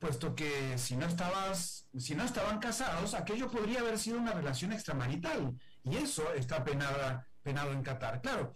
[0.00, 6.32] puesto que si no, estaban casados, aquello podría haber sido una relación extramarital, y eso
[6.32, 8.20] está penado en Qatar.
[8.20, 8.52] Claro,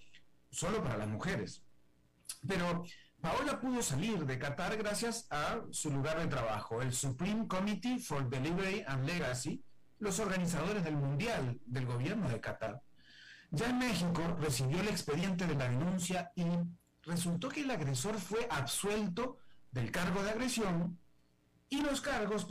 [0.50, 1.62] solo para las mujeres.
[2.48, 2.82] Pero
[3.20, 8.28] Paola pudo salir de Qatar gracias a su lugar de trabajo, el Supreme Committee for
[8.28, 9.62] Delivery and Legacy,
[10.00, 12.82] los organizadores del Mundial del gobierno de Qatar.
[13.50, 16.44] Ya en México recibió el expediente de la denuncia y
[17.02, 19.38] resultó que el agresor fue absuelto
[19.70, 20.98] del cargo de agresión
[21.68, 22.46] y los cargos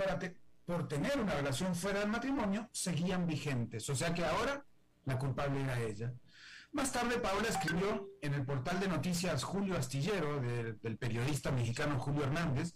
[0.65, 3.89] por tener una relación fuera del matrimonio seguían vigentes.
[3.89, 4.65] O sea que ahora
[5.05, 6.13] la culpable era ella.
[6.71, 12.23] Más tarde, Paola escribió en el portal de noticias Julio Astillero, del periodista mexicano Julio
[12.23, 12.75] Hernández,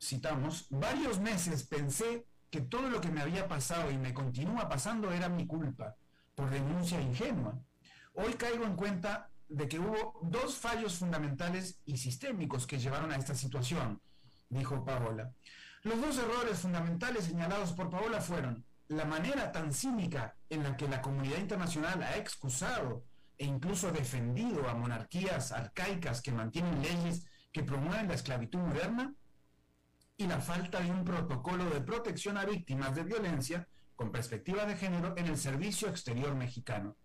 [0.00, 5.12] citamos, varios meses pensé que todo lo que me había pasado y me continúa pasando
[5.12, 5.96] era mi culpa,
[6.36, 7.58] por denuncia ingenua.
[8.14, 13.16] Hoy caigo en cuenta de que hubo dos fallos fundamentales y sistémicos que llevaron a
[13.16, 14.00] esta situación,
[14.48, 15.32] dijo Paola.
[15.82, 20.88] Los dos errores fundamentales señalados por Paola fueron la manera tan cínica en la que
[20.88, 23.04] la comunidad internacional ha excusado
[23.38, 29.14] e incluso defendido a monarquías arcaicas que mantienen leyes que promueven la esclavitud moderna
[30.18, 34.76] y la falta de un protocolo de protección a víctimas de violencia con perspectiva de
[34.76, 36.96] género en el servicio exterior mexicano.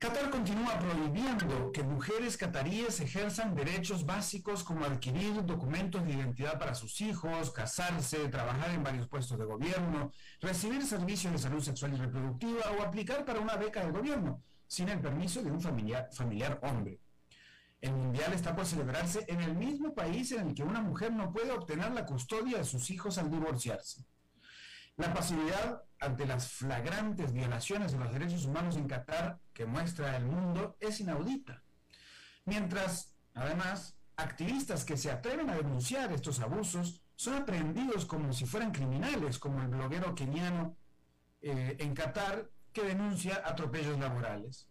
[0.00, 6.74] Qatar continúa prohibiendo que mujeres cataríes ejerzan derechos básicos como adquirir documentos de identidad para
[6.74, 11.96] sus hijos, casarse, trabajar en varios puestos de gobierno, recibir servicios de salud sexual y
[11.98, 16.58] reproductiva o aplicar para una beca del gobierno, sin el permiso de un familiar, familiar
[16.62, 16.98] hombre.
[17.82, 21.30] El Mundial está por celebrarse en el mismo país en el que una mujer no
[21.30, 24.06] puede obtener la custodia de sus hijos al divorciarse.
[25.00, 30.26] La pasividad ante las flagrantes violaciones de los derechos humanos en Qatar que muestra el
[30.26, 31.62] mundo es inaudita.
[32.44, 38.72] Mientras, además, activistas que se atreven a denunciar estos abusos son aprehendidos como si fueran
[38.72, 40.76] criminales, como el bloguero keniano
[41.40, 44.68] eh, en Qatar que denuncia atropellos laborales.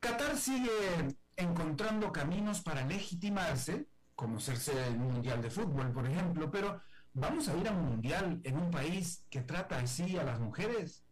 [0.00, 3.86] Qatar sigue encontrando caminos para legitimarse,
[4.16, 6.82] como serse el Mundial de Fútbol, por ejemplo, pero
[7.14, 11.04] ¿vamos a ir a un Mundial en un país que trata así a las mujeres?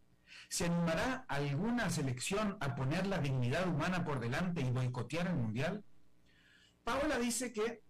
[0.49, 5.85] ¿Se animará alguna selección a poner la dignidad humana por delante y boicotear el Mundial?
[6.85, 7.83] Paola dice que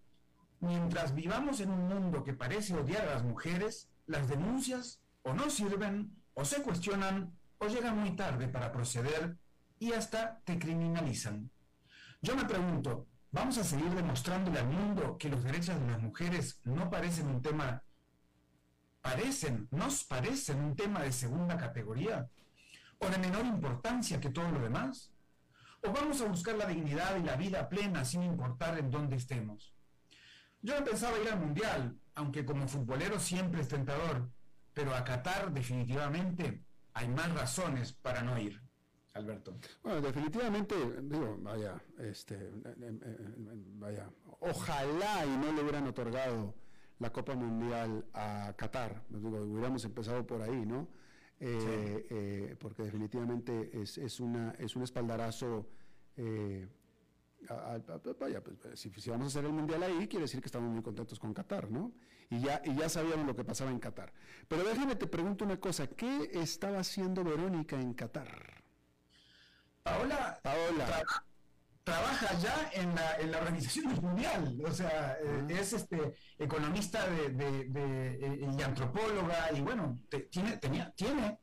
[0.60, 5.50] mientras vivamos en un mundo que parece odiar a las mujeres, las denuncias o no
[5.50, 9.36] sirven, o se cuestionan, o llegan muy tarde para proceder
[9.78, 11.50] y hasta te criminalizan.
[12.20, 16.60] Yo me pregunto, ¿vamos a seguir demostrándole al mundo que los derechos de las mujeres
[16.64, 17.82] no parecen un tema,
[19.02, 22.28] parecen, nos parecen un tema de segunda categoría?
[22.98, 25.12] ¿O de menor importancia que todo lo demás?
[25.82, 29.74] ¿O vamos a buscar la dignidad y la vida plena sin importar en dónde estemos?
[30.60, 34.30] Yo no pensaba ir al Mundial, aunque como futbolero siempre es tentador,
[34.72, 38.62] pero a Qatar definitivamente hay más razones para no ir.
[39.14, 39.58] Alberto.
[39.82, 42.50] Bueno, definitivamente, digo, vaya, este,
[43.74, 44.08] vaya,
[44.40, 46.54] ojalá y no le hubieran otorgado
[47.02, 50.88] la Copa Mundial a Qatar, digo, hubiéramos empezado por ahí, ¿no?
[51.40, 55.66] Eh, eh, porque definitivamente es, es, una, es un espaldarazo.
[56.16, 56.68] Eh,
[58.20, 60.82] vaya, pues, si, si, vamos a hacer el mundial ahí, quiere decir que estamos muy
[60.82, 61.92] contentos con Qatar, ¿no?
[62.30, 64.12] Y ya, y ya sabíamos lo que pasaba en Qatar.
[64.46, 68.62] Pero déjame te pregunto una cosa: ¿qué estaba haciendo Verónica en Qatar?
[69.82, 70.40] Paola,
[71.84, 77.70] trabaja ya en la, en la, Organización Mundial, o sea, eh, es este economista de,
[77.74, 79.98] eh, y antropóloga, y bueno,
[80.30, 81.38] tiene, tenía, tiene,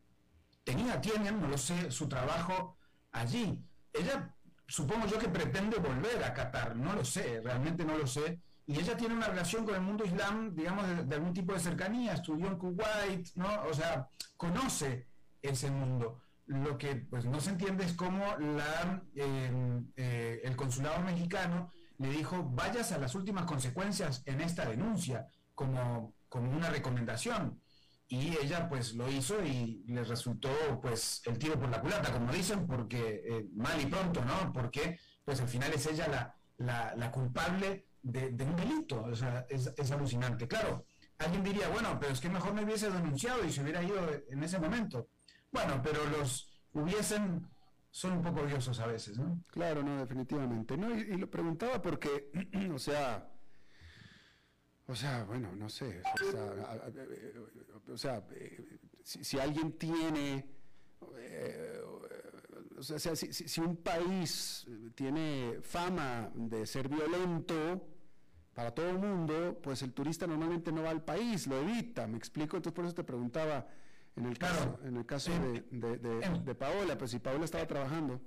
[0.64, 2.78] tenía, tienen, no lo sé, su trabajo
[3.12, 3.60] allí.
[3.92, 4.34] Ella,
[4.68, 8.40] supongo yo que pretende volver a Qatar, no lo sé, realmente no lo sé.
[8.66, 11.60] Y ella tiene una relación con el mundo islam, digamos, de, de algún tipo de
[11.60, 13.64] cercanía, estudió en Kuwait, ¿no?
[13.64, 15.08] O sea, conoce
[15.42, 21.00] ese mundo lo que pues no se entiende es cómo la, em, eh, el consulado
[21.04, 27.62] mexicano le dijo vayas a las últimas consecuencias en esta denuncia como, una recomendación
[28.08, 30.50] y ella pues lo hizo y le resultó
[30.82, 35.00] pues el tiro por la culata como dicen porque eh, mal y pronto no porque
[35.24, 39.04] pues al final es ella la, la, culpable de, un delito.
[39.04, 40.48] O sea es, es alucinante.
[40.48, 40.86] Claro
[41.20, 44.44] alguien diría bueno pero es que mejor me hubiese denunciado y se hubiera ido en
[44.44, 45.10] ese momento
[45.52, 47.48] bueno, pero los hubiesen
[47.92, 49.44] son un poco odiosos a veces, ¿no?
[49.48, 50.78] Claro, no, definitivamente.
[50.78, 52.32] No, y, lo preguntaba porque,
[52.74, 53.32] o sea,
[54.88, 56.02] o sea, bueno, no sé,
[57.88, 60.50] o sea, eh, si, alguien tiene,
[62.78, 67.88] o sea, si, un país tiene fama de ser violento
[68.54, 72.18] para todo el mundo, pues el turista normalmente no va al país, lo evita, me
[72.18, 73.68] explico, entonces por eso te preguntaba,
[74.16, 78.22] en el caso, en el caso de, Paola, pues si Paola estaba trabajando.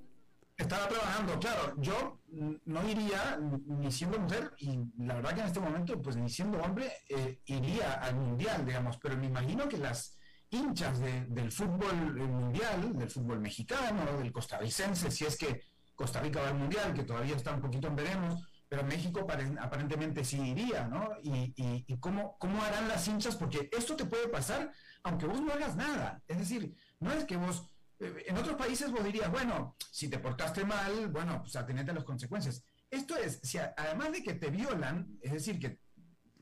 [0.55, 1.75] Estaba trabajando, claro.
[1.77, 2.21] Yo
[2.65, 6.61] no iría ni siendo mujer, y la verdad que en este momento, pues ni siendo
[6.61, 10.17] hombre, eh, iría al mundial, digamos, pero me imagino que las
[10.49, 15.61] hinchas del fútbol mundial, del fútbol mexicano, del costarricense, si es que
[15.95, 19.27] Costa Rica va al mundial, que todavía está un poquito en veremos, pero México
[19.59, 21.11] aparentemente sí iría, ¿no?
[21.21, 21.53] Y,
[21.87, 24.71] y, cómo, cómo harán las hinchas, porque esto te puede pasar
[25.03, 26.21] aunque vos no hagas nada.
[26.27, 30.19] Es decir, no es que vos, eh, en otros países vos dirías, bueno, si te
[30.19, 32.63] portaste mal, bueno, pues atenete a las consecuencias.
[32.89, 35.79] Esto es, si además de que te violan, es decir, que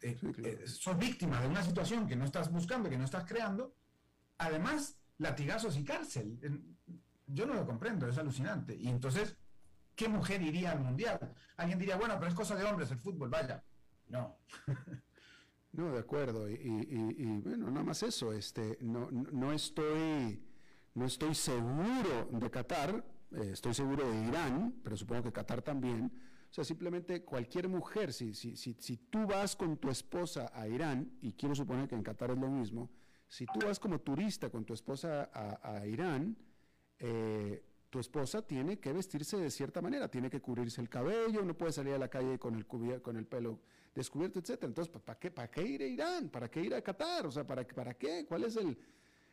[0.02, 3.76] eh, eh, sos víctima de una situación que no estás buscando, que no estás creando,
[4.38, 6.40] además latigazos y cárcel.
[7.28, 8.76] Yo no lo comprendo, es alucinante.
[8.76, 9.38] Y entonces,
[9.96, 11.34] ¿qué mujer iría al mundial?
[11.58, 13.64] Alguien diría, bueno, pero es cosa de hombres el fútbol, vaya.
[14.08, 14.38] No.
[15.74, 16.50] No, de acuerdo.
[16.50, 18.34] Y, bueno, nada más eso.
[18.34, 20.44] Este, no, no, estoy,
[20.96, 26.12] no estoy seguro de Qatar, eh, estoy seguro de Irán, pero supongo que Qatar también.
[26.50, 30.68] O sea, simplemente cualquier mujer, si, si, si, si tú vas con tu esposa a
[30.68, 32.90] Irán, y quiero suponer que en Qatar es lo mismo,
[33.30, 36.38] si tú vas como turista con tu esposa a, Irán,
[37.00, 41.56] eh, tu esposa tiene que vestirse de cierta manera, tiene que cubrirse el cabello, no
[41.56, 43.60] puede salir a la calle con el, con el pelo
[43.94, 44.70] descubierto, etcétera.
[44.70, 46.30] Entonces, ¿para qué, ¿para qué ir a Irán?
[46.30, 47.28] ¿Para qué ir a Qatar?
[47.28, 48.26] O sea, ¿para, para qué?
[48.26, 48.78] ¿Cuál es el...?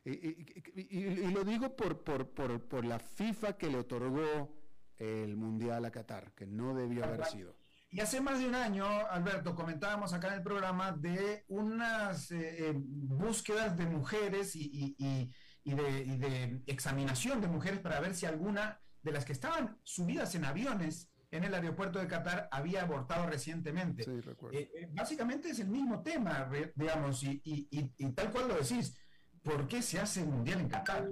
[0.05, 4.57] Y, lo digo por, por, por, por, la FIFA que le otorgó
[4.97, 7.55] el Mundial a Qatar, que no debió haber sido.
[7.91, 12.71] Y hace más de un año, Alberto, comentábamos acá en el programa de unas eh,
[12.71, 15.31] eh, búsquedas de mujeres y,
[15.65, 20.45] y, de, examinación de mujeres para ver si alguna de las que estaban subidas en
[20.45, 24.05] aviones en el aeropuerto de Qatar había abortado recientemente.
[24.05, 24.59] Sí, recuerdo.
[24.59, 28.97] Eh, básicamente es el mismo tema, digamos, y, y tal cual lo decís.
[29.43, 31.09] ¿Por qué se hace el Mundial en Qatar?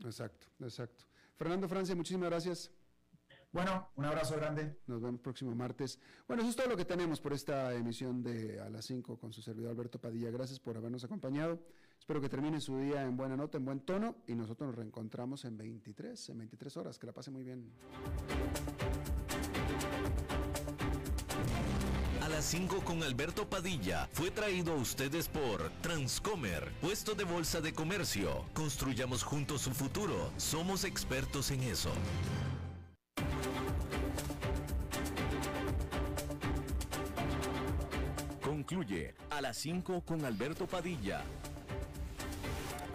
[0.00, 1.04] Exacto, exacto.
[1.36, 2.72] Fernando Francia, muchísimas gracias.
[3.50, 4.78] Bueno, un abrazo grande.
[4.86, 5.98] Nos vemos el próximo martes.
[6.26, 9.32] Bueno, eso es todo lo que tenemos por esta emisión de A las 5 con
[9.32, 10.30] su servidor Alberto Padilla.
[10.30, 11.62] Gracias por habernos acompañado.
[12.08, 15.44] Espero que termine su día en buena nota, en buen tono y nosotros nos reencontramos
[15.44, 16.98] en 23, en 23 horas.
[16.98, 17.70] Que la pase muy bien.
[22.22, 27.60] A las 5 con Alberto Padilla fue traído a ustedes por Transcomer, puesto de bolsa
[27.60, 28.46] de comercio.
[28.54, 30.30] Construyamos juntos su futuro.
[30.38, 31.90] Somos expertos en eso.
[38.40, 41.22] Concluye a las 5 con Alberto Padilla.